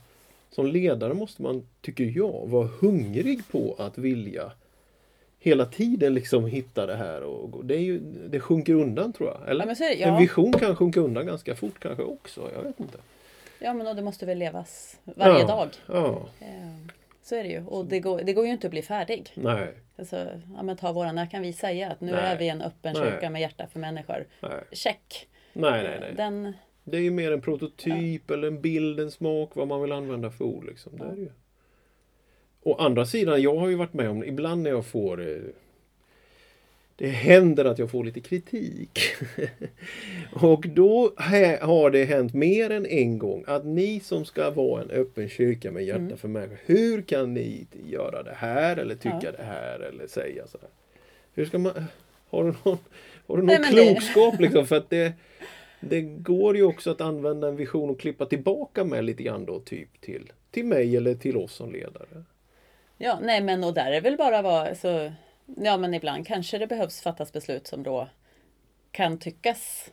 Som 0.50 0.66
ledare 0.66 1.14
måste 1.14 1.42
man, 1.42 1.66
tycker 1.80 2.04
jag, 2.04 2.48
vara 2.48 2.68
hungrig 2.80 3.48
på 3.50 3.74
att 3.78 3.98
vilja 3.98 4.52
hela 5.38 5.66
tiden 5.66 6.14
liksom 6.14 6.44
hitta 6.46 6.86
det 6.86 6.96
här. 6.96 7.22
Och 7.22 7.64
det, 7.64 7.74
är 7.74 7.80
ju, 7.80 8.00
det 8.30 8.40
sjunker 8.40 8.74
undan 8.74 9.12
tror 9.12 9.28
jag. 9.28 9.48
Eller? 9.50 9.60
Ja, 9.60 9.66
men 9.66 9.76
så 9.76 9.82
det, 9.84 10.02
En 10.02 10.12
ja. 10.12 10.18
vision 10.18 10.52
kan 10.52 10.76
sjunka 10.76 11.00
undan 11.00 11.26
ganska 11.26 11.56
fort 11.56 11.78
kanske 11.78 12.02
också. 12.02 12.50
Jag 12.56 12.62
vet 12.62 12.80
inte. 12.80 12.98
ja, 13.58 13.74
men 13.74 13.86
och 13.86 13.96
det 13.96 14.02
måste 14.02 14.26
väl 14.26 14.38
levas 14.38 14.96
varje 15.04 15.40
ja. 15.40 15.46
dag. 15.46 15.68
Ja, 15.86 16.28
Eh, 16.40 16.46
Så 17.22 17.34
är 17.36 17.42
det 17.42 17.48
ju. 17.48 17.64
Och 17.66 17.84
det 17.86 18.00
går, 18.00 18.22
det 18.22 18.32
går 18.32 18.46
ju 18.46 18.52
inte 18.52 18.66
att 18.66 18.70
bli 18.70 18.82
färdig. 18.82 19.30
nej, 19.34 19.74
Alltså, 19.98 20.26
ja, 20.56 20.62
men 20.62 20.76
ta 20.76 20.92
våra, 20.92 21.12
när 21.12 21.26
kan 21.26 21.42
vi 21.42 21.52
säga 21.52 21.90
att 21.90 22.00
nu 22.00 22.12
Nej. 22.12 22.20
är 22.20 22.38
vi 22.38 22.48
en 22.48 22.62
öppen 22.62 22.94
Nej. 22.98 23.10
kyrka 23.10 23.30
med 23.30 23.40
hjärta 23.40 23.66
för 23.66 23.78
människor? 23.80 24.26
nej. 24.42 24.50
Check! 24.72 25.28
Nej, 25.52 25.82
nej, 25.82 25.98
nej. 26.00 26.14
Den, 26.16 26.52
Det 26.84 26.96
är 26.96 27.00
ju 27.00 27.10
mer 27.10 27.32
en 27.32 27.40
prototyp 27.40 28.30
eller 28.30 28.48
en 28.48 28.60
bild, 28.60 29.00
en 29.00 29.10
smak, 29.10 29.50
vad 29.56 29.68
man 29.68 29.82
vill 29.82 29.92
använda 29.92 30.30
för 30.30 30.44
ord. 30.44 30.64
Liksom. 30.64 30.98
Det 30.98 31.04
är 31.04 31.10
det 31.14 31.20
ju. 31.20 31.30
Å 32.62 32.74
andra 32.74 33.06
sidan, 33.06 33.42
jag 33.42 33.56
har 33.56 33.68
ju 33.68 33.74
varit 33.74 33.92
med 33.92 34.10
om, 34.10 34.24
ibland 34.24 34.62
när 34.62 34.70
jag 34.70 34.86
får 34.86 35.28
eh, 35.28 35.36
det 37.00 37.08
händer 37.08 37.64
att 37.64 37.78
jag 37.78 37.90
får 37.90 38.04
lite 38.04 38.20
kritik. 38.20 38.98
och 40.32 40.64
då 40.68 41.12
har 41.60 41.90
det 41.90 42.04
hänt 42.04 42.34
mer 42.34 42.70
än 42.70 42.86
en 42.86 43.18
gång 43.18 43.44
att 43.46 43.64
ni 43.64 44.00
som 44.00 44.24
ska 44.24 44.50
vara 44.50 44.82
en 44.82 44.90
öppen 44.90 45.28
kyrka 45.28 45.70
med 45.70 45.84
hjärta 45.84 46.00
Mm. 46.00 46.16
för 46.16 46.28
människor. 46.28 46.58
Hur 46.66 47.02
kan 47.02 47.34
ni 47.34 47.66
göra 47.86 48.22
det 48.22 48.34
här 48.36 48.76
eller 48.76 48.94
tycka 48.94 49.18
Ja. 49.22 49.32
det 49.32 49.42
här 49.42 49.80
eller 49.80 50.06
säga 50.06 50.46
så 50.46 50.58
här? 50.60 50.70
Hur 51.34 51.44
ska 51.44 51.58
man... 51.58 51.84
Har 52.30 52.44
du 52.44 52.54
någon, 52.64 52.78
har 53.26 53.36
du 53.36 53.42
någon 53.42 53.46
Nej, 53.46 53.58
men 53.60 53.74
det- 53.74 53.84
klokskap 53.86 54.40
liksom? 54.40 54.66
För 54.66 54.76
att 54.76 54.90
det, 54.90 55.12
det 55.80 56.00
går 56.00 56.56
ju 56.56 56.62
också 56.62 56.90
att 56.90 57.00
använda 57.00 57.48
en 57.48 57.56
vision 57.56 57.90
och 57.90 58.00
klippa 58.00 58.26
tillbaka 58.26 58.84
med 58.84 59.04
lite 59.04 59.22
grann 59.22 59.44
då 59.44 59.60
typ 59.60 60.00
till, 60.00 60.32
till 60.50 60.64
mig 60.64 60.96
eller 60.96 61.14
till 61.14 61.36
oss 61.36 61.52
som 61.54 61.72
ledare. 61.72 62.24
ja, 62.98 63.18
nej 63.22 63.40
men 63.42 63.64
och 63.64 63.74
där 63.74 63.92
är 63.92 64.00
väl 64.00 64.16
bara 64.16 64.42
vara 64.42 64.74
så, 64.74 65.12
ja 65.56 65.76
men 65.76 65.94
ibland 65.94 66.26
kanske 66.26 66.58
det 66.58 66.66
behövs 66.66 67.00
fattas 67.00 67.32
beslut 67.32 67.66
som 67.66 67.82
då 67.82 68.08
kan 68.92 69.18
tyckas 69.18 69.90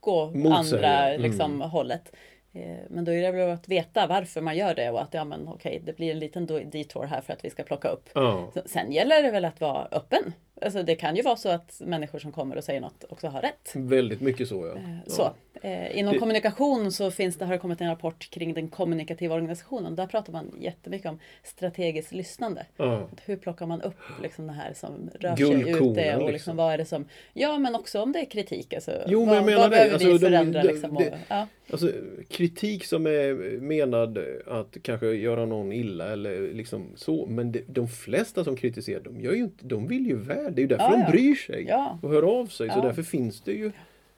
gå 0.00 0.30
Motsäga, 0.30 0.54
andra 0.54 1.08
mm. 1.08 1.22
liksom, 1.22 1.60
hållet. 1.60 2.12
Eh, 2.52 2.76
Men 2.88 3.04
då 3.04 3.12
är 3.12 3.22
det 3.22 3.30
väl 3.32 3.50
att 3.50 3.68
veta 3.68 4.06
varför 4.06 4.40
man 4.40 4.56
gör 4.56 4.74
det 4.74 4.90
och 4.90 5.02
att 5.02 5.14
ja 5.14 5.24
men 5.24 5.48
okej 5.48 5.82
det 5.84 5.96
blir 5.96 6.10
en 6.12 6.18
liten 6.18 6.46
detour 6.46 7.04
här 7.04 7.20
för 7.20 7.32
att 7.32 7.44
vi 7.44 7.50
ska 7.50 7.62
plocka 7.62 7.88
upp. 7.88 8.08
Så- 8.54 8.62
Sen 8.66 8.92
gäller 8.92 9.22
det 9.22 9.30
väl 9.30 9.44
att 9.44 9.60
vara 9.60 9.88
öppen. 9.90 10.32
Alltså 10.62 10.82
det 10.82 10.94
kan 10.94 11.16
ju 11.16 11.22
vara 11.22 11.36
så 11.36 11.48
att 11.48 11.80
människor 11.84 12.18
som 12.18 12.32
kommer 12.32 12.56
och 12.56 12.64
säger 12.64 12.80
något 12.80 13.04
också 13.08 13.28
har 13.28 13.42
rätt. 13.42 13.72
väldigt 13.74 14.20
mycket 14.20 14.48
så 14.48 14.66
ja. 14.66 14.74
Eh, 14.76 14.96
ja. 15.06 15.12
Så. 15.12 15.30
Eh, 15.62 15.98
inom 15.98 16.12
Det- 16.12 16.18
kommunikation 16.18 16.92
så 16.92 17.10
finns 17.10 17.36
det, 17.36 17.44
har 17.44 17.52
det 17.52 17.58
kommit 17.58 17.80
en 17.80 17.88
rapport 17.88 18.30
kring 18.30 18.54
den 18.54 18.68
kommunikativa 18.68 19.34
organisationen. 19.34 19.96
Där 19.96 20.06
pratar 20.06 20.32
man 20.32 20.52
jättemycket 20.60 21.10
om 21.10 21.18
strategiskt 21.42 22.12
lyssnande. 22.12 22.66
Att 22.76 23.20
Hur 23.24 23.36
plockar 23.36 23.66
man 23.66 23.82
upp 23.82 23.96
liksom 24.22 24.46
det 24.46 24.52
här 24.52 24.72
som 24.74 25.10
rör 25.20 25.36
sig 25.36 25.70
ute 25.70 25.80
och 25.80 25.94
liksom, 25.96 26.32
liksom. 26.32 26.56
vad 26.56 26.72
är 26.72 26.78
det 26.78 26.84
som... 26.84 27.04
Ja 27.32 27.58
men 27.58 27.74
också 27.74 28.00
om 28.02 28.12
det 28.12 28.18
är 28.20 28.24
kritik. 28.24 28.74
Alltså, 28.74 28.92
Jo, 29.06 29.18
men 29.20 29.28
vad, 29.28 29.36
jag 29.36 29.44
menar 29.44 29.58
vad 29.58 29.66
det. 29.70 29.70
behöver 29.70 29.92
Alltså, 29.92 30.08
vi 30.08 30.12
de- 30.12 30.18
förändra 30.18 30.62
de- 30.62 30.68
liksom? 30.72 30.94
det- 30.94 31.10
och, 31.10 31.18
ja. 31.28 31.46
Alltså 31.70 31.90
kritik 32.30 32.84
som 32.84 33.06
är 33.06 33.60
menad 33.60 34.18
att 34.46 34.76
kanske 34.82 35.06
göra 35.06 35.46
någon 35.46 35.72
illa 35.72 36.12
eller 36.12 36.52
liksom 36.54 36.86
så. 36.96 37.26
Men 37.26 37.52
det, 37.52 37.62
de 37.66 37.88
flesta 37.88 38.44
som 38.44 38.56
kritiserar, 38.56 39.00
de, 39.00 39.20
gör 39.20 39.32
ju 39.32 39.42
inte, 39.44 39.66
de 39.66 39.86
vill 39.88 40.06
ju 40.06 40.16
väl. 40.16 40.54
Det 40.54 40.60
är 40.60 40.62
ju 40.62 40.66
därför 40.66 40.84
Ja, 40.98 41.04
de 41.06 41.10
bryr 41.12 41.34
sig 41.34 41.64
Ja. 41.68 41.98
och 42.02 42.10
hör 42.10 42.40
av 42.40 42.46
sig. 42.46 42.70
Så 42.70 42.80
därför 42.80 43.02
finns 43.02 43.40
det 43.40 43.52
ju 43.52 43.72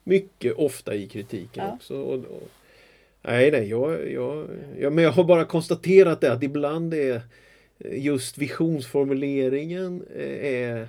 mycket 0.06 0.54
ofta 0.54 0.94
i 0.94 1.06
kritiken 1.06 1.64
Ja. 1.66 1.72
också. 1.74 1.96
Och, 1.96 2.14
och, 2.14 2.48
nej, 3.22 3.50
nej, 3.50 3.68
jag, 3.68 4.12
jag, 4.12 4.46
jag, 4.78 4.92
men 4.92 5.04
jag 5.04 5.12
har 5.12 5.24
bara 5.24 5.44
konstaterat 5.44 6.20
det 6.20 6.32
att 6.32 6.42
ibland 6.42 6.94
är 6.94 7.20
just 7.78 8.38
visionsformuleringen 8.38 10.04
eh, 10.16 10.46
är 10.46 10.88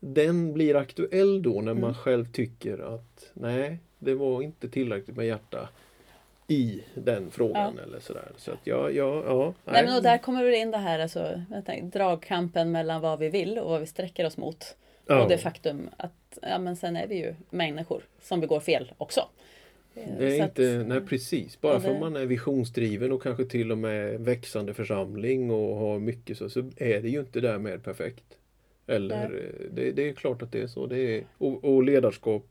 den 0.00 0.52
blir 0.52 0.76
aktuell 0.76 1.42
då 1.42 1.60
när 1.60 1.74
man 1.74 1.82
Mm. 1.90 1.94
själv 1.94 2.32
tycker 2.32 2.94
att 2.94 3.30
nej, 3.34 3.78
det 3.98 4.14
var 4.14 4.42
inte 4.42 4.68
tillräckligt 4.68 5.16
med 5.16 5.26
hjärta 5.26 5.68
i 6.48 6.82
den 6.94 7.30
frågan 7.30 7.78
eller 7.78 8.00
sådär. 8.00 8.28
Så 8.36 8.50
att 8.52 8.58
jag, 8.64 8.94
jag 8.94 9.24
ja, 9.26 9.54
Nej, 9.64 9.84
men 9.84 9.96
och 9.96 10.02
där 10.02 10.18
kommer 10.18 10.44
det 10.44 10.56
in 10.56 10.70
det 10.70 10.78
här 10.78 10.98
alltså, 10.98 11.42
tänker, 11.66 11.98
dragkampen 11.98 12.70
mellan 12.72 13.00
vad 13.00 13.18
vi 13.18 13.28
vill 13.28 13.58
och 13.58 13.70
vad 13.70 13.80
vi 13.80 13.86
sträcker 13.86 14.26
oss 14.26 14.36
mot. 14.36 14.76
Ja. 15.08 15.22
Och 15.22 15.28
det 15.28 15.38
faktum 15.38 15.90
att 15.96 16.38
ja, 16.42 16.58
men 16.58 16.76
sen 16.76 16.96
är 16.96 17.06
vi 17.06 17.16
ju 17.16 17.34
människor 17.50 18.02
som 18.22 18.40
begår 18.40 18.60
fel 18.60 18.92
också. 18.98 19.20
Eh, 19.94 20.02
Det 20.18 20.38
är 20.38 20.44
inte, 20.44 20.80
att- 20.80 20.86
nej 20.86 21.00
precis. 21.00 21.60
Bara 21.60 21.80
för 21.80 21.88
det- 21.88 21.94
att 21.94 22.00
man 22.00 22.16
är 22.16 22.26
visionsdriven 22.26 23.12
och 23.12 23.22
kanske 23.22 23.44
till 23.44 23.72
och 23.72 23.78
med 23.78 24.20
växande 24.20 24.74
församling 24.74 25.50
och 25.50 25.76
har 25.76 25.98
mycket 25.98 26.38
så, 26.38 26.50
så 26.50 26.70
är 26.76 27.00
det 27.02 27.08
ju 27.08 27.20
inte 27.20 27.40
därmed 27.40 27.82
perfekt. 27.84 28.24
Eller 28.86 29.24
eh, 29.24 29.70
det, 29.74 29.92
det 29.92 30.08
är 30.08 30.12
klart 30.12 30.42
att 30.42 30.52
det 30.52 30.60
är 30.62 30.66
så. 30.66 30.86
Det 30.86 30.98
är, 31.18 31.24
och, 31.38 31.64
och 31.64 31.82
ledarskap. 31.82 32.44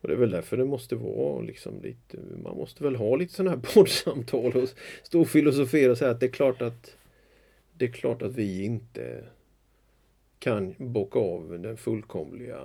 Och 0.00 0.08
det 0.08 0.14
är 0.14 0.18
väl 0.18 0.30
därför 0.30 0.56
det 0.56 0.64
måste 0.64 0.94
vara 0.96 1.40
liksom 1.40 1.80
lite, 1.82 2.18
man 2.42 2.56
måste 2.56 2.84
väl 2.84 2.96
ha 2.96 3.16
lite 3.16 3.34
sådana 3.34 3.50
här 3.56 3.62
poddsamtal 3.74 4.56
och 4.56 4.68
stå 5.02 5.20
och 5.20 5.28
filosofera 5.28 5.90
och 5.90 5.98
säga 5.98 6.10
att 6.10 6.20
det 6.20 6.26
är 6.26 6.30
klart 6.30 6.62
att 6.62 6.96
det 7.78 7.84
är 7.84 7.92
klart 7.92 8.22
att 8.22 8.34
vi 8.34 8.64
inte 8.64 9.24
kan 10.38 10.74
bocka 10.78 11.18
av 11.18 11.58
den 11.58 11.76
fullkomliga 11.76 12.60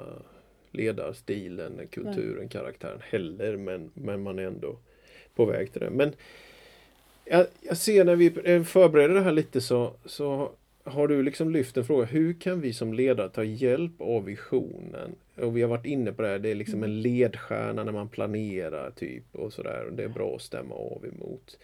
ledarstilen, 0.72 1.88
kulturen, 1.92 2.50
karaktären 2.50 3.00
heller. 3.02 3.58
Men, 3.58 3.92
men 3.94 4.24
man 4.24 4.40
är 4.40 4.44
ändå 4.44 4.78
på 5.36 5.46
väg 5.46 5.72
till 5.72 5.82
det. 5.82 5.90
Men 5.90 6.14
jag, 7.26 7.46
jag 7.62 7.78
ser 7.78 8.04
när 8.04 8.16
vi 8.16 8.32
förbereder 8.64 9.16
det 9.16 9.22
här 9.22 9.32
lite 9.32 9.62
så, 9.62 9.94
så 10.06 10.52
har 10.84 11.08
du 11.08 11.24
liksom 11.24 11.52
lyft 11.52 11.78
en 11.78 11.86
fråga. 11.86 12.06
Hur 12.06 12.34
kan 12.34 12.62
vi 12.62 12.74
som 12.74 12.94
ledare 12.94 13.30
ta 13.30 13.44
hjälp 13.44 14.02
av 14.02 14.26
visionen? 14.26 15.16
Och 15.36 15.58
vi 15.58 15.62
har 15.62 15.70
varit 15.70 15.86
inne 15.86 16.12
på 16.12 16.22
det 16.22 16.28
här, 16.28 16.40
det 16.40 16.50
är 16.50 16.56
liksom 16.56 16.84
en 16.84 17.02
ledstjärna 17.02 17.84
när 17.84 17.92
man 17.92 18.10
planerar 18.10 18.92
typ 18.92 19.24
och 19.32 19.54
sådär. 19.54 19.86
Och 19.86 19.94
det 19.94 20.04
är 20.04 20.10
bra 20.10 20.36
att 20.36 20.42
stämma 20.42 20.76
av 20.76 21.06
emot. 21.06 21.58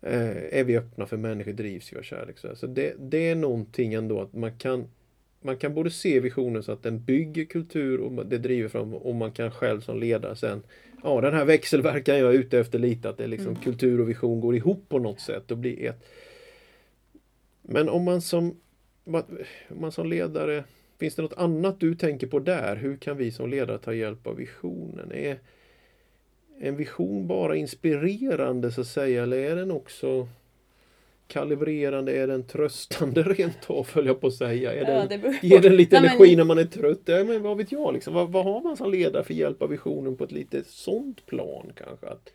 Eh, 0.00 0.58
är 0.58 0.64
vi 0.64 0.78
öppna 0.78 1.06
för 1.06 1.16
människor 1.16 1.52
drivs 1.52 1.92
ju 1.92 1.98
av 1.98 2.02
kärlek. 2.02 2.38
Så, 2.38 2.56
så 2.56 2.66
det, 2.66 2.94
det 2.98 3.30
är 3.30 3.34
någonting 3.34 3.94
ändå 3.94 4.20
att 4.20 4.32
man 4.32 4.58
kan 4.58 4.88
man 5.42 5.56
kan 5.56 5.74
både 5.74 5.90
se 5.90 6.20
visionen 6.20 6.62
så 6.62 6.72
att 6.72 6.82
den 6.82 7.04
bygger 7.04 7.44
kultur 7.44 8.00
och 8.00 8.26
det 8.26 8.38
driver 8.38 8.68
fram 8.68 8.94
och 8.94 9.14
man 9.14 9.32
kan 9.32 9.50
själv 9.50 9.80
som 9.80 9.98
ledare 9.98 10.36
sen 10.36 10.62
Ja 11.04 11.20
den 11.20 11.34
här 11.34 11.44
växelverkan 11.44 12.18
jag 12.18 12.34
är 12.34 12.38
ute 12.38 12.58
efter 12.58 12.78
lite 12.78 13.08
att 13.08 13.18
det 13.18 13.24
är 13.24 13.28
liksom 13.28 13.48
Mm. 13.48 13.62
kultur 13.62 14.00
och 14.00 14.08
vision 14.08 14.40
går 14.40 14.56
ihop 14.56 14.88
på 14.88 14.98
något 14.98 15.20
sätt 15.20 15.50
och 15.50 15.58
blir 15.58 15.84
ett. 15.84 16.04
Men 17.62 17.88
om 17.88 18.04
man 18.04 18.20
som 18.20 18.56
om 19.04 19.80
man 19.80 19.92
som 19.92 20.06
ledare 20.06 20.64
Finns 21.02 21.14
det 21.14 21.22
något 21.22 21.38
annat 21.38 21.80
du 21.80 21.94
tänker 21.94 22.26
på 22.26 22.38
där? 22.38 22.76
Hur 22.76 22.96
kan 22.96 23.16
vi 23.16 23.30
som 23.30 23.50
ledare 23.50 23.78
ta 23.78 23.94
hjälp 23.94 24.26
av 24.26 24.36
visionen? 24.36 25.12
Är 25.12 25.38
en 26.60 26.76
vision 26.76 27.26
bara 27.26 27.56
inspirerande 27.56 28.72
så 28.72 28.80
att 28.80 28.86
säga 28.86 29.22
eller 29.22 29.36
är 29.36 29.56
den 29.56 29.70
också 29.70 30.28
kalibrerande? 31.28 32.12
Är 32.12 32.26
den 32.26 32.44
tröstande 32.46 33.22
rent 33.26 33.70
av 33.70 33.88
höll 33.94 34.06
jag 34.06 34.20
på 34.20 34.26
att 34.26 34.34
säga? 34.34 34.72
Är 34.72 34.90
Ja, 34.90 35.06
den. 35.06 35.38
Ger 35.42 35.60
den 35.60 35.76
lite 35.76 36.00
Nej, 36.00 36.02
men- 36.10 36.16
energi 36.16 36.36
när 36.36 36.44
man 36.44 36.58
är 36.58 36.64
trött? 36.64 37.00
Ja, 37.04 37.24
men 37.24 37.42
vad 37.42 37.56
vet 37.56 37.72
jag? 37.72 37.94
Liksom? 37.94 38.14
Vad, 38.14 38.32
vad 38.32 38.44
har 38.44 38.60
man 38.60 38.76
som 38.76 38.90
ledare 38.90 39.24
för 39.24 39.34
hjälp 39.34 39.62
av 39.62 39.68
visionen 39.68 40.16
på 40.16 40.24
ett 40.24 40.32
lite 40.32 40.64
sånt 40.66 41.26
plan 41.26 41.72
kanske? 41.76 42.06
Att, 42.08 42.28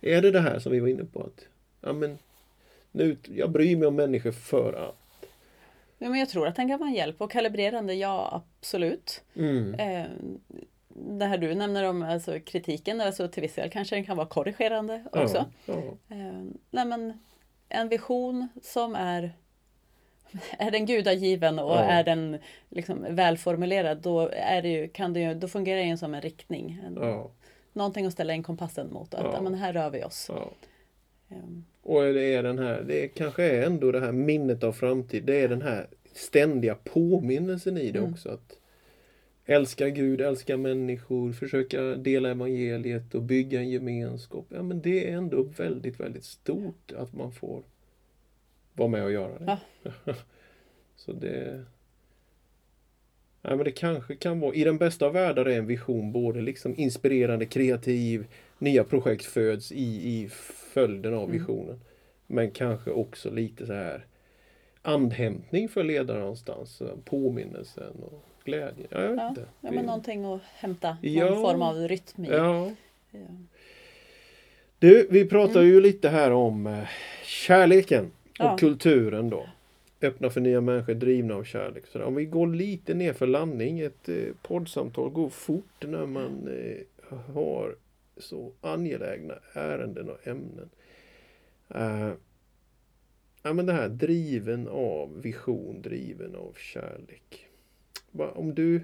är 0.00 0.22
det 0.22 0.30
det 0.30 0.40
här 0.40 0.58
som 0.58 0.72
vi 0.72 0.80
var 0.80 0.88
inne 0.88 1.04
på? 1.04 1.20
Att, 1.20 1.46
ja, 1.80 1.92
men, 1.92 2.18
nu, 2.92 3.16
jag 3.34 3.50
bryr 3.50 3.76
mig 3.76 3.88
om 3.88 3.94
människor 3.96 4.32
för 4.32 4.72
att. 4.72 4.96
Ja, 5.98 6.08
men 6.08 6.18
jag 6.20 6.28
tror 6.28 6.46
att 6.46 6.56
den 6.56 6.68
kan 6.68 6.78
vara 6.78 6.88
en 6.88 6.94
hjälp. 6.94 7.20
Och 7.20 7.30
kalibrerande, 7.30 7.94
ja 7.94 8.42
absolut. 8.60 9.22
Mm. 9.36 9.74
Eh, 9.74 10.06
det 10.88 11.24
här 11.24 11.38
du 11.38 11.54
nämner 11.54 11.84
om 11.88 12.02
alltså, 12.02 12.38
kritiken, 12.40 13.00
alltså, 13.00 13.28
till 13.28 13.42
viss 13.42 13.54
del 13.54 13.70
kanske 13.70 13.96
den 13.96 14.04
kan 14.04 14.16
vara 14.16 14.26
korrigerande 14.26 15.04
också. 15.12 15.44
Ja, 15.66 15.74
ja. 16.08 16.16
Eh, 16.16 16.42
nej, 16.70 16.84
men 16.84 17.18
en 17.72 17.88
vision 17.88 18.48
som 18.62 18.94
är 18.94 19.32
är 20.58 20.70
den 20.70 20.86
gudagiven 20.86 21.58
och 21.58 21.70
Ja. 21.70 21.78
är 21.80 22.04
den 22.04 22.38
liksom 22.68 23.06
välformulerad 23.10 23.98
då, 23.98 24.28
är 24.32 24.62
det 24.62 24.68
ju, 24.68 24.88
kan 24.88 25.12
det 25.12 25.20
ju, 25.20 25.34
då 25.34 25.48
fungerar 25.48 25.80
den 25.84 25.98
som 25.98 26.14
en 26.14 26.20
riktning. 26.20 26.80
En, 26.86 26.94
ja, 27.00 27.30
Någonting 27.72 28.06
att 28.06 28.12
ställa 28.12 28.34
in 28.34 28.42
kompassen 28.42 28.92
mot. 28.92 29.14
Att, 29.14 29.34
ja. 29.34 29.40
men 29.40 29.54
här 29.54 29.72
rör 29.72 29.90
vi 29.90 30.04
oss. 30.04 30.30
Ehm, 31.30 31.64
Och 31.82 32.02
det 32.02 32.34
är 32.34 32.42
den 32.42 32.58
här, 32.58 32.82
det 32.88 33.08
kanske 33.08 33.44
är 33.44 33.66
ändå 33.66 33.92
det 33.92 34.00
här 34.00 34.12
minnet 34.12 34.64
av 34.64 34.72
framtid. 34.72 35.24
Det 35.24 35.40
är 35.40 35.48
den 35.48 35.62
här 35.62 35.86
ständiga 36.14 36.74
påminnelsen 36.74 37.78
i 37.78 37.90
det 37.90 37.98
Mm. 37.98 38.12
också. 38.12 38.28
att 38.28 38.58
Älska 39.52 39.88
Gud, 39.88 40.20
älska 40.20 40.56
människor, 40.56 41.32
försöka 41.32 41.82
dela 41.82 42.30
evangeliet 42.30 43.14
och 43.14 43.22
bygga 43.22 43.60
en 43.60 43.70
gemenskap. 43.70 44.46
Ja 44.48 44.62
men 44.62 44.80
det 44.80 45.10
är 45.10 45.16
ändå 45.16 45.42
väldigt, 45.42 46.00
väldigt 46.00 46.24
stort 46.24 46.92
att 46.96 47.12
man 47.12 47.32
får 47.32 47.62
vara 48.74 48.88
med 48.88 49.04
och 49.04 49.12
göra 49.12 49.38
det. 49.38 49.58
Ja. 50.04 50.14
Så 50.96 51.12
det... 51.12 51.64
Nej, 53.42 53.56
men 53.56 53.64
det 53.64 53.70
kanske 53.70 54.16
kan 54.16 54.40
vara, 54.40 54.54
i 54.54 54.64
den 54.64 54.78
bästa 54.78 55.06
av 55.06 55.12
världar 55.12 55.44
är 55.46 55.58
en 55.58 55.66
vision 55.66 56.12
både 56.12 56.40
liksom 56.40 56.74
inspirerande, 56.76 57.46
kreativ, 57.46 58.26
nya 58.58 58.84
projekt 58.84 59.24
föds 59.24 59.72
i, 59.72 59.84
i 59.84 60.28
följden 60.74 61.14
av 61.14 61.24
Mm. 61.24 61.32
visionen. 61.38 61.80
Men 62.26 62.50
kanske 62.50 62.90
också 62.90 63.30
lite 63.30 63.66
så 63.66 63.72
här 63.72 64.06
andhämtning 64.82 65.68
för 65.68 65.84
ledaren 65.84 66.20
någonstans. 66.20 66.82
Påminnelsen 67.04 67.92
och 68.02 68.24
glädje. 68.44 68.86
Ja, 68.90 69.00
jag 69.02 69.08
vet 69.10 69.18
Ja, 69.18 69.28
inte. 69.28 69.46
Ja, 69.60 69.70
men 69.70 69.84
någonting 69.84 70.24
att 70.24 70.40
hämta, 70.42 70.96
Ja. 71.02 71.30
någon 71.30 71.42
form 71.42 71.62
av 71.62 71.74
rytm 71.88 72.24
i. 72.24 72.28
ja. 72.28 72.70
Ja. 73.10 73.18
Du, 74.78 75.06
vi 75.10 75.24
pratar 75.28 75.62
ju 75.62 75.80
lite 75.80 76.08
här 76.08 76.30
om 76.30 76.66
eh, 76.66 76.88
kärleken 77.24 78.04
och 78.04 78.10
Ja. 78.38 78.56
kulturen 78.58 79.30
då. 79.30 79.46
Öppna 80.02 80.30
för 80.30 80.40
nya 80.40 80.60
människor, 80.60 80.94
drivna 80.94 81.34
av 81.34 81.44
kärlek. 81.44 81.86
Så 81.86 82.04
om 82.04 82.14
vi 82.14 82.24
går 82.24 82.46
lite 82.46 82.94
ner 82.94 83.12
för 83.12 83.26
landning. 83.26 83.80
Ett 83.80 84.08
eh, 84.08 84.24
poddsamtal 84.42 85.10
går 85.10 85.28
fort 85.28 85.84
när 85.86 86.06
man 86.06 86.48
eh, 86.48 87.18
har 87.34 87.76
så 88.16 88.52
angelägna 88.60 89.34
ärenden 89.52 90.08
och 90.10 90.26
ämnen. 90.28 90.70
Eh, 91.74 92.10
ja, 93.42 93.52
men 93.52 93.66
det 93.66 93.72
här 93.72 93.88
driven 93.88 94.68
av 94.68 95.20
vision, 95.22 95.82
driven 95.82 96.34
av 96.36 96.54
kärlek. 96.58 97.46
Om 98.18 98.54
du 98.54 98.80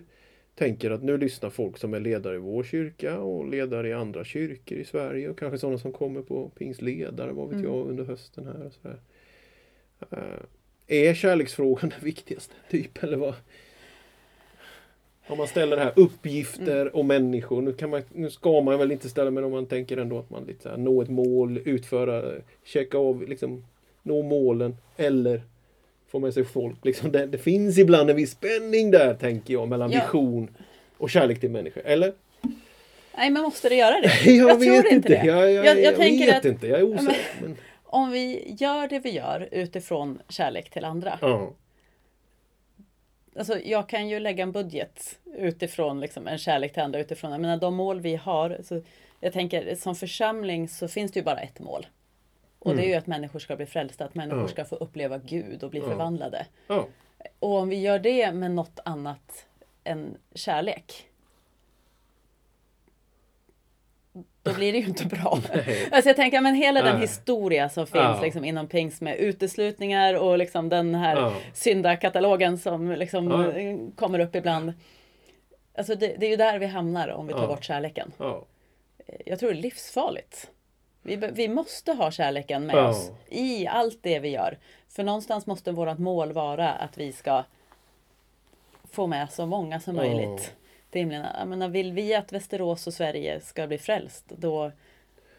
tänker 0.54 0.90
att 0.90 1.02
nu 1.02 1.18
lyssnar 1.18 1.50
folk 1.50 1.78
som 1.78 1.94
är 1.94 2.00
ledare 2.00 2.34
i 2.34 2.38
vår 2.38 2.62
kyrka 2.64 3.18
och 3.20 3.48
ledare 3.48 3.88
i 3.88 3.92
andra 3.92 4.24
kyrkor 4.24 4.78
i 4.78 4.84
Sverige 4.84 5.28
och 5.30 5.38
kanske 5.38 5.58
sådana 5.58 5.78
som 5.78 5.92
kommer 5.92 6.22
på 6.22 6.48
pingstledare, 6.48 7.32
vad 7.32 7.48
vet 7.48 7.58
Mm. 7.58 7.70
jag, 7.72 7.86
under 7.88 8.04
hösten 8.04 8.46
här 8.46 8.66
och 8.66 8.72
sådär. 8.72 8.98
Eh, 10.10 11.08
är 11.08 11.14
kärleksfrågan 11.14 11.88
det 12.00 12.06
viktigaste? 12.06 12.54
Typ, 12.70 13.02
eller 13.02 13.16
vad? 13.16 13.34
Om 15.28 15.38
man 15.38 15.46
ställer 15.48 15.76
det 15.76 15.82
här 15.82 15.92
uppgifter 15.96 16.80
Mm. 16.80 16.94
och 16.94 17.04
människor. 17.04 17.62
Nu, 17.62 17.72
kan 17.72 17.90
man, 17.90 18.02
nu 18.12 18.30
ska 18.30 18.60
man 18.60 18.78
väl 18.78 18.92
inte 18.92 19.08
ställa 19.08 19.30
men 19.30 19.44
om 19.44 19.52
man 19.52 19.66
tänker 19.66 19.96
ändå 19.96 20.18
att 20.18 20.30
man 20.30 20.44
lite 20.44 20.62
så 20.62 20.68
här, 20.68 20.76
nå 20.76 21.02
ett 21.02 21.08
mål, 21.10 21.58
utföra, 21.64 22.32
checka 22.64 22.98
av, 22.98 23.28
liksom 23.28 23.64
nå 24.02 24.22
målen 24.22 24.76
eller 24.96 25.42
få 26.08 26.18
med 26.18 26.34
sig 26.34 26.44
folk. 26.44 26.84
Liksom 26.84 27.12
det, 27.12 27.26
det 27.26 27.38
finns 27.38 27.78
ibland 27.78 28.10
en 28.10 28.16
viss 28.16 28.30
spänning 28.30 28.90
där 28.90 29.14
tänker 29.14 29.54
jag 29.54 29.68
mellan 29.68 29.90
Ja. 29.90 30.00
vision 30.00 30.56
och 30.98 31.10
kärlek 31.10 31.40
till 31.40 31.50
människor. 31.50 31.82
Eller? 31.86 32.12
Nej, 33.16 33.30
men 33.30 33.42
måste 33.42 33.68
det 33.68 33.74
göra 33.74 34.00
det? 34.00 34.30
Jag, 34.30 34.50
Jag 34.50 34.58
vet 34.58 34.82
tror 34.84 34.92
inte 34.94 35.08
det. 35.08 35.26
Jag, 35.26 35.52
jag, 35.52 35.66
Jag- 35.66 35.82
jag, 35.82 35.92
vet 35.98 36.36
att- 36.36 36.44
inte. 36.44 36.66
Jag 36.66 36.78
är 36.80 36.84
osäker. 36.84 37.16
Men, 37.42 37.56
Om 37.84 38.10
vi 38.10 38.54
gör 38.58 38.88
det 38.88 38.98
vi 38.98 39.10
gör 39.10 39.48
utifrån 39.52 40.18
kärlek 40.28 40.70
till 40.70 40.84
andra. 40.84 41.18
ja. 41.20 41.52
Alltså, 43.38 43.58
jag 43.64 43.88
kan 43.88 44.08
ju 44.08 44.20
lägga 44.20 44.42
en 44.42 44.52
budget 44.52 45.18
utifrån 45.36 46.00
liksom, 46.00 46.26
en 46.28 46.38
kärlek 46.38 46.72
till 46.72 46.82
andra. 46.82 47.00
Utifrån, 47.00 47.30
jag 47.32 47.40
menar, 47.40 47.56
de 47.56 47.74
mål 47.74 48.00
vi 48.00 48.16
har. 48.16 48.58
Så 48.64 48.82
jag 49.20 49.32
tänker 49.32 49.74
som 49.74 49.94
församling 49.96 50.68
så 50.68 50.88
finns 50.88 51.12
det 51.12 51.18
ju 51.20 51.24
bara 51.24 51.40
ett 51.40 51.60
mål. 51.60 51.86
Och 52.68 52.76
det 52.76 52.84
är 52.84 52.88
ju 52.88 52.94
att 52.94 53.06
människor 53.06 53.38
ska 53.38 53.56
bli 53.56 53.66
frälsta, 53.66 54.04
att 54.04 54.14
människor 54.14 54.38
Mm. 54.38 54.48
Ska 54.48 54.64
få 54.64 54.76
uppleva 54.76 55.18
Gud 55.18 55.62
och 55.64 55.70
bli 55.70 55.80
förvandlade. 55.80 56.46
Och 57.38 57.54
om 57.54 57.68
vi 57.68 57.76
gör 57.80 57.98
det 57.98 58.32
med 58.32 58.50
något 58.50 58.78
annat 58.84 59.46
än 59.84 60.16
kärlek. 60.34 61.04
Då 64.42 64.54
blir 64.54 64.72
det 64.72 64.78
ju 64.78 64.86
inte 64.86 65.06
bra. 65.06 65.38
Nej. 65.54 65.88
Alltså 65.92 66.08
jag 66.08 66.16
tänker, 66.16 66.40
men 66.40 66.54
hela 66.54 66.82
den 66.82 67.00
historia 67.00 67.68
som 67.68 67.86
finns 67.86 67.94
Ja. 68.04 68.20
liksom 68.22 68.44
inom 68.44 68.66
pingst 68.68 69.00
med 69.00 69.16
uteslutningar 69.16 70.14
och 70.14 70.38
liksom 70.38 70.68
den 70.68 70.94
här 70.94 71.16
Ja. 71.16 71.34
syndakatalogen 71.54 72.58
som 72.58 72.90
liksom 72.92 73.30
Ja. 73.30 73.78
kommer 73.96 74.18
upp 74.18 74.34
ibland. 74.36 74.72
Alltså 75.74 75.94
det, 75.94 76.16
det 76.18 76.26
är 76.26 76.30
ju 76.30 76.36
där 76.36 76.58
vi 76.58 76.66
hamnar 76.66 77.08
om 77.08 77.26
vi 77.26 77.32
tar 77.32 77.40
Ja. 77.42 77.46
bort 77.46 77.64
kärleken. 77.64 78.12
Ja. 78.18 78.44
Jag 79.26 79.38
tror 79.38 79.50
det 79.52 79.58
är 79.58 79.62
livsfarligt. 79.62 80.50
Vi, 81.16 81.30
vi 81.32 81.48
måste 81.48 81.92
ha 81.92 82.10
kärleken 82.10 82.66
med 82.66 82.76
Ja. 82.76 82.88
oss 82.88 83.10
i 83.28 83.66
allt 83.66 83.98
det 84.02 84.18
vi 84.18 84.28
gör. 84.28 84.58
För 84.88 85.04
någonstans 85.04 85.46
måste 85.46 85.72
vårt 85.72 85.98
mål 85.98 86.32
vara 86.32 86.72
att 86.72 86.98
vi 86.98 87.12
ska 87.12 87.44
få 88.90 89.06
med 89.06 89.30
så 89.32 89.46
många 89.46 89.80
som 89.80 89.96
möjligt. 89.96 90.54
till 90.90 91.00
himlen. 91.00 91.26
Jag 91.38 91.48
menar, 91.48 91.68
vill 91.68 91.92
vi 91.92 92.14
att 92.14 92.32
Västerås 92.32 92.86
och 92.86 92.94
Sverige 92.94 93.40
ska 93.40 93.66
bli 93.66 93.78
frälst, 93.78 94.24
då 94.36 94.72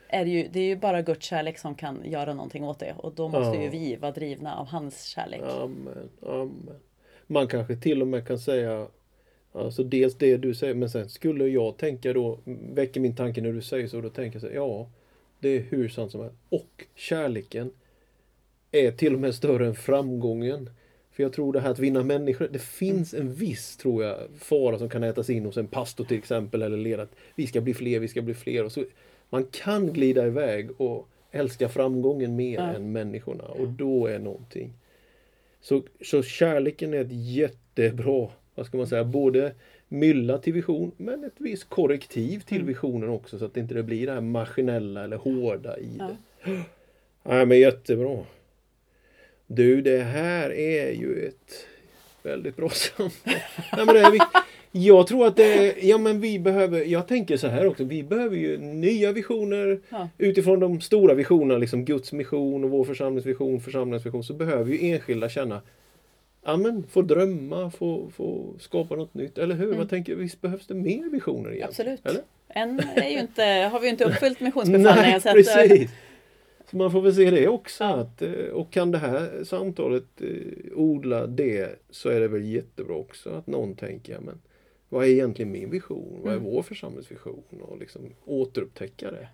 är 0.08 0.26
det 0.26 0.32
ju, 0.32 0.48
det 0.52 0.60
är 0.60 0.64
ju 0.64 0.76
bara 0.76 1.02
Guds 1.02 1.26
kärlek 1.26 1.58
som 1.58 1.76
kan 1.76 2.02
göra 2.06 2.34
någonting 2.34 2.64
åt 2.64 2.80
det. 2.80 2.94
Och 2.98 3.14
då 3.14 3.28
måste 3.28 3.58
Ja. 3.58 3.64
ju 3.64 3.70
vi 3.70 3.96
vara 3.96 4.12
drivna 4.12 4.56
av 4.56 4.68
hans 4.68 5.04
kärlek. 5.06 5.42
Amen, 5.62 6.10
amen. 6.28 6.80
Man 7.28 7.48
kanske 7.48 7.76
till 7.76 8.02
och 8.02 8.08
med 8.08 8.28
kan 8.28 8.40
säga 8.40 8.88
Alltså 9.54 9.84
dels 9.84 10.18
det 10.18 10.38
du 10.38 10.56
säger 10.56 10.74
men 10.74 10.90
sen 10.90 11.10
skulle 11.10 11.48
jag 11.48 11.78
tänka 11.78 12.14
då 12.14 12.40
Väcker 12.74 13.00
min 13.00 13.16
tanke 13.16 13.42
när 13.42 13.52
du 13.54 13.62
säger 13.62 13.88
så 13.88 14.02
då 14.02 14.10
tänker 14.10 14.36
jag 14.40 14.42
så 14.50 14.56
ja 14.56 14.88
Det 15.40 15.50
är 15.50 15.60
hur 15.60 15.90
sant 15.90 16.12
som 16.12 16.22
helst. 16.22 16.36
Och 16.50 16.86
kärleken 16.96 17.72
Är 18.72 18.92
till 18.92 19.14
och 19.14 19.20
med 19.20 19.36
större 19.36 19.68
än 19.68 19.76
framgången. 19.76 20.70
För 21.12 21.24
jag 21.24 21.34
tror 21.34 21.54
det 21.54 21.60
här 21.60 21.70
att 21.72 21.80
vinna 21.80 22.04
människor 22.04 22.48
Det 22.52 22.60
finns 22.62 23.14
en 23.14 23.34
viss 23.34 23.78
tror 23.78 24.04
jag 24.04 24.18
fara 24.38 24.80
som 24.80 24.90
kan 24.90 25.04
ätas 25.04 25.30
in 25.30 25.46
hos 25.46 25.58
en 25.58 25.68
pastor 25.68 26.06
till 26.06 26.18
exempel 26.18 26.62
eller 26.62 26.78
leda 26.78 27.04
att 27.04 27.16
Vi 27.36 27.48
ska 27.48 27.62
bli 27.62 27.74
fler, 27.74 28.00
vi 28.00 28.08
ska 28.08 28.22
bli 28.22 28.34
fler. 28.34 28.66
Och 28.66 28.72
så, 28.72 28.84
man 29.30 29.44
kan 29.44 29.94
glida 29.94 30.28
iväg 30.28 30.82
och 30.82 31.08
älska 31.32 31.70
framgången 31.70 32.36
mer 32.36 32.56
Ja. 32.60 32.74
än 32.74 32.92
människorna 32.92 33.44
och 33.44 33.68
då 33.68 34.08
är 34.08 34.20
någonting 34.20 34.74
så, 35.62 35.84
så 36.02 36.24
kärleken 36.24 36.94
är 36.94 37.02
ett 37.02 37.12
jättebra, 37.12 38.30
vad 38.56 38.66
ska 38.66 38.78
man 38.78 38.88
säga, 38.88 39.04
både 39.04 39.54
mylla 39.90 40.38
till 40.38 40.54
vision 40.54 40.92
men 40.98 41.24
ett 41.24 41.34
visst 41.38 41.70
korrektiv 41.70 42.40
till 42.40 42.58
Mm. 42.58 42.68
visionen 42.68 43.10
också 43.10 43.40
så 43.40 43.46
att 43.46 43.54
det 43.54 43.60
inte 43.60 43.84
blir 43.84 44.06
det 44.08 44.14
här 44.14 44.22
maskinella 44.22 45.04
eller 45.04 45.18
hårda 45.18 45.78
i 45.80 45.90
Ja. 46.00 46.10
det. 46.46 46.60
Nej 47.24 47.46
men 47.46 47.60
jättebra. 47.60 48.18
Du 49.48 49.82
det 49.82 50.00
här 50.00 50.54
är 50.54 50.92
ju 50.92 51.28
ett 51.28 51.66
väldigt 52.24 52.56
bra 52.56 52.70
samtal. 52.74 53.12
Nej, 53.26 53.86
men 53.86 53.88
det 53.88 54.00
är 54.02 54.12
vikt- 54.12 54.44
jag 54.72 55.08
tror 55.08 55.28
att 55.28 55.36
det 55.36 55.76
ja 55.84 55.98
men 55.98 56.22
vi 56.22 56.40
behöver, 56.40 56.84
jag 56.86 57.08
tänker 57.08 57.38
så 57.38 57.48
här 57.48 57.68
också, 57.68 57.84
vi 57.84 58.04
behöver 58.04 58.38
ju 58.38 58.58
nya 58.58 59.12
visioner 59.12 59.80
Ja. 59.90 60.10
utifrån 60.18 60.60
de 60.60 60.82
stora 60.82 61.14
visionerna, 61.14 61.58
liksom 61.60 61.86
Guds 61.86 62.12
mission 62.14 62.64
och 62.64 62.70
vår 62.70 62.84
församlingsvision, 62.84 63.62
församlingens 63.62 64.06
vision, 64.06 64.24
så 64.24 64.34
behöver 64.34 64.72
ju 64.74 64.92
enskilda 64.92 65.30
känna 65.30 65.62
Ja 66.44 66.58
men 66.58 66.84
få 66.88 67.02
drömma, 67.02 67.72
få, 67.72 68.10
få 68.10 68.54
skapa 68.60 68.96
något 68.96 69.14
nytt, 69.14 69.38
eller 69.38 69.56
hur? 69.56 69.66
Mm. 69.66 69.78
Vad 69.78 69.90
tänker? 69.90 70.16
Visst 70.16 70.42
behövs 70.42 70.68
det 70.68 70.74
mer 70.74 71.10
visioner 71.10 71.52
igen? 71.54 71.68
Absolut. 71.68 72.06
Eller? 72.06 72.22
Än 72.48 72.80
är 72.80 73.10
ju 73.10 73.20
inte, 73.20 73.44
har 73.44 73.80
vi 73.80 73.86
ju 73.86 73.92
inte 73.92 74.06
uppfyllt 74.06 74.40
missionsbefallningen. 74.40 74.96
Nej, 75.02 75.16
eh, 75.26 75.34
precis! 75.34 75.92
Så 76.72 76.78
man 76.78 76.92
får 76.92 77.02
väl 77.02 77.16
se 77.16 77.32
det 77.32 77.48
också. 77.48 77.84
Att, 77.84 78.22
eh, 78.22 78.32
och 78.32 78.72
kan 78.72 78.92
det 78.92 78.98
här 78.98 79.44
samtalet 79.44 80.22
eh, 80.22 80.28
odla 80.76 81.28
det 81.28 81.80
så 81.90 82.10
är 82.10 82.20
det 82.20 82.28
väl 82.28 82.46
jättebra 82.46 82.96
också 82.96 83.30
att 83.30 83.48
någon 83.48 83.76
tänker, 83.76 84.14
ja, 84.14 84.20
men 84.22 84.42
vad 84.90 85.06
är 85.06 85.10
egentligen 85.10 85.52
min 85.52 85.70
vision? 85.70 86.20
Vad 86.24 86.34
är 86.34 86.38
Mm. 86.38 86.52
vår 86.52 86.62
församlingsvision? 86.64 87.44
Och 87.62 87.78
liksom 87.78 88.02
återupptäcka 88.26 89.12
det. 89.12 89.28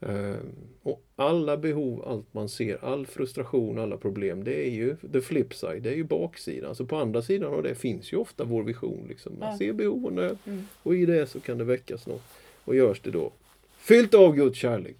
Ehm, 0.00 0.36
och 0.82 1.02
alla 1.16 1.56
behov, 1.56 2.02
allt 2.06 2.34
man 2.34 2.48
ser, 2.48 2.84
all 2.84 3.06
frustration, 3.06 3.78
alla 3.78 3.96
problem, 3.96 4.44
det 4.44 4.66
är 4.66 4.70
ju 4.70 4.96
the 5.12 5.20
flip 5.20 5.54
side, 5.54 5.82
det 5.82 5.90
är 5.90 5.94
ju 5.94 6.04
baksidan. 6.04 6.74
Så 6.74 6.86
på 6.86 6.96
andra 6.96 7.22
sidan 7.22 7.54
av 7.54 7.62
det 7.62 7.74
finns 7.74 8.12
ju 8.12 8.16
ofta 8.16 8.44
vår 8.44 8.62
vision. 8.62 9.06
Liksom. 9.08 9.32
Man 9.40 9.58
ser 9.58 9.72
behov 9.72 10.04
och 10.06 10.12
nöd 10.12 10.38
Mm. 10.46 10.66
och 10.82 10.94
i 10.94 11.06
det 11.06 11.26
så 11.26 11.40
kan 11.40 11.58
det 11.58 11.64
väckas 11.64 12.06
något. 12.06 12.22
Och 12.64 12.74
görs 12.76 13.00
det 13.00 13.10
då 13.10 13.32
fyllt 13.78 14.14
av 14.14 14.36
Guds 14.36 14.58
kärlek, 14.58 14.96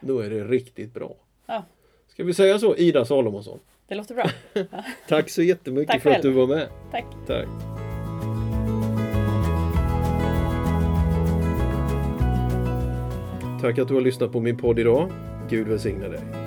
då 0.00 0.18
är 0.18 0.30
det 0.30 0.44
riktigt 0.44 0.94
bra. 0.94 1.16
Ja. 1.46 1.64
Ska 2.08 2.24
vi 2.24 2.34
säga 2.34 2.58
så, 2.58 2.76
Ida 2.76 3.04
Salomonsson? 3.04 3.58
Det 3.88 3.94
låter 3.94 4.14
bra. 4.14 4.30
Tack 5.08 5.30
så 5.30 5.42
jättemycket 5.42 5.92
Tack 5.92 6.02
för 6.02 6.10
att 6.10 6.22
du 6.22 6.30
var 6.30 6.46
med. 6.46 6.68
Tack. 6.90 7.04
Tack. 7.26 7.79
Tack 13.60 13.78
att 13.78 13.88
du 13.88 13.94
har 13.94 14.00
lyssnat 14.00 14.32
på 14.32 14.40
min 14.40 14.56
podd 14.56 14.78
idag. 14.78 15.10
Gud 15.48 15.68
välsigne 15.68 16.08
dig. 16.08 16.39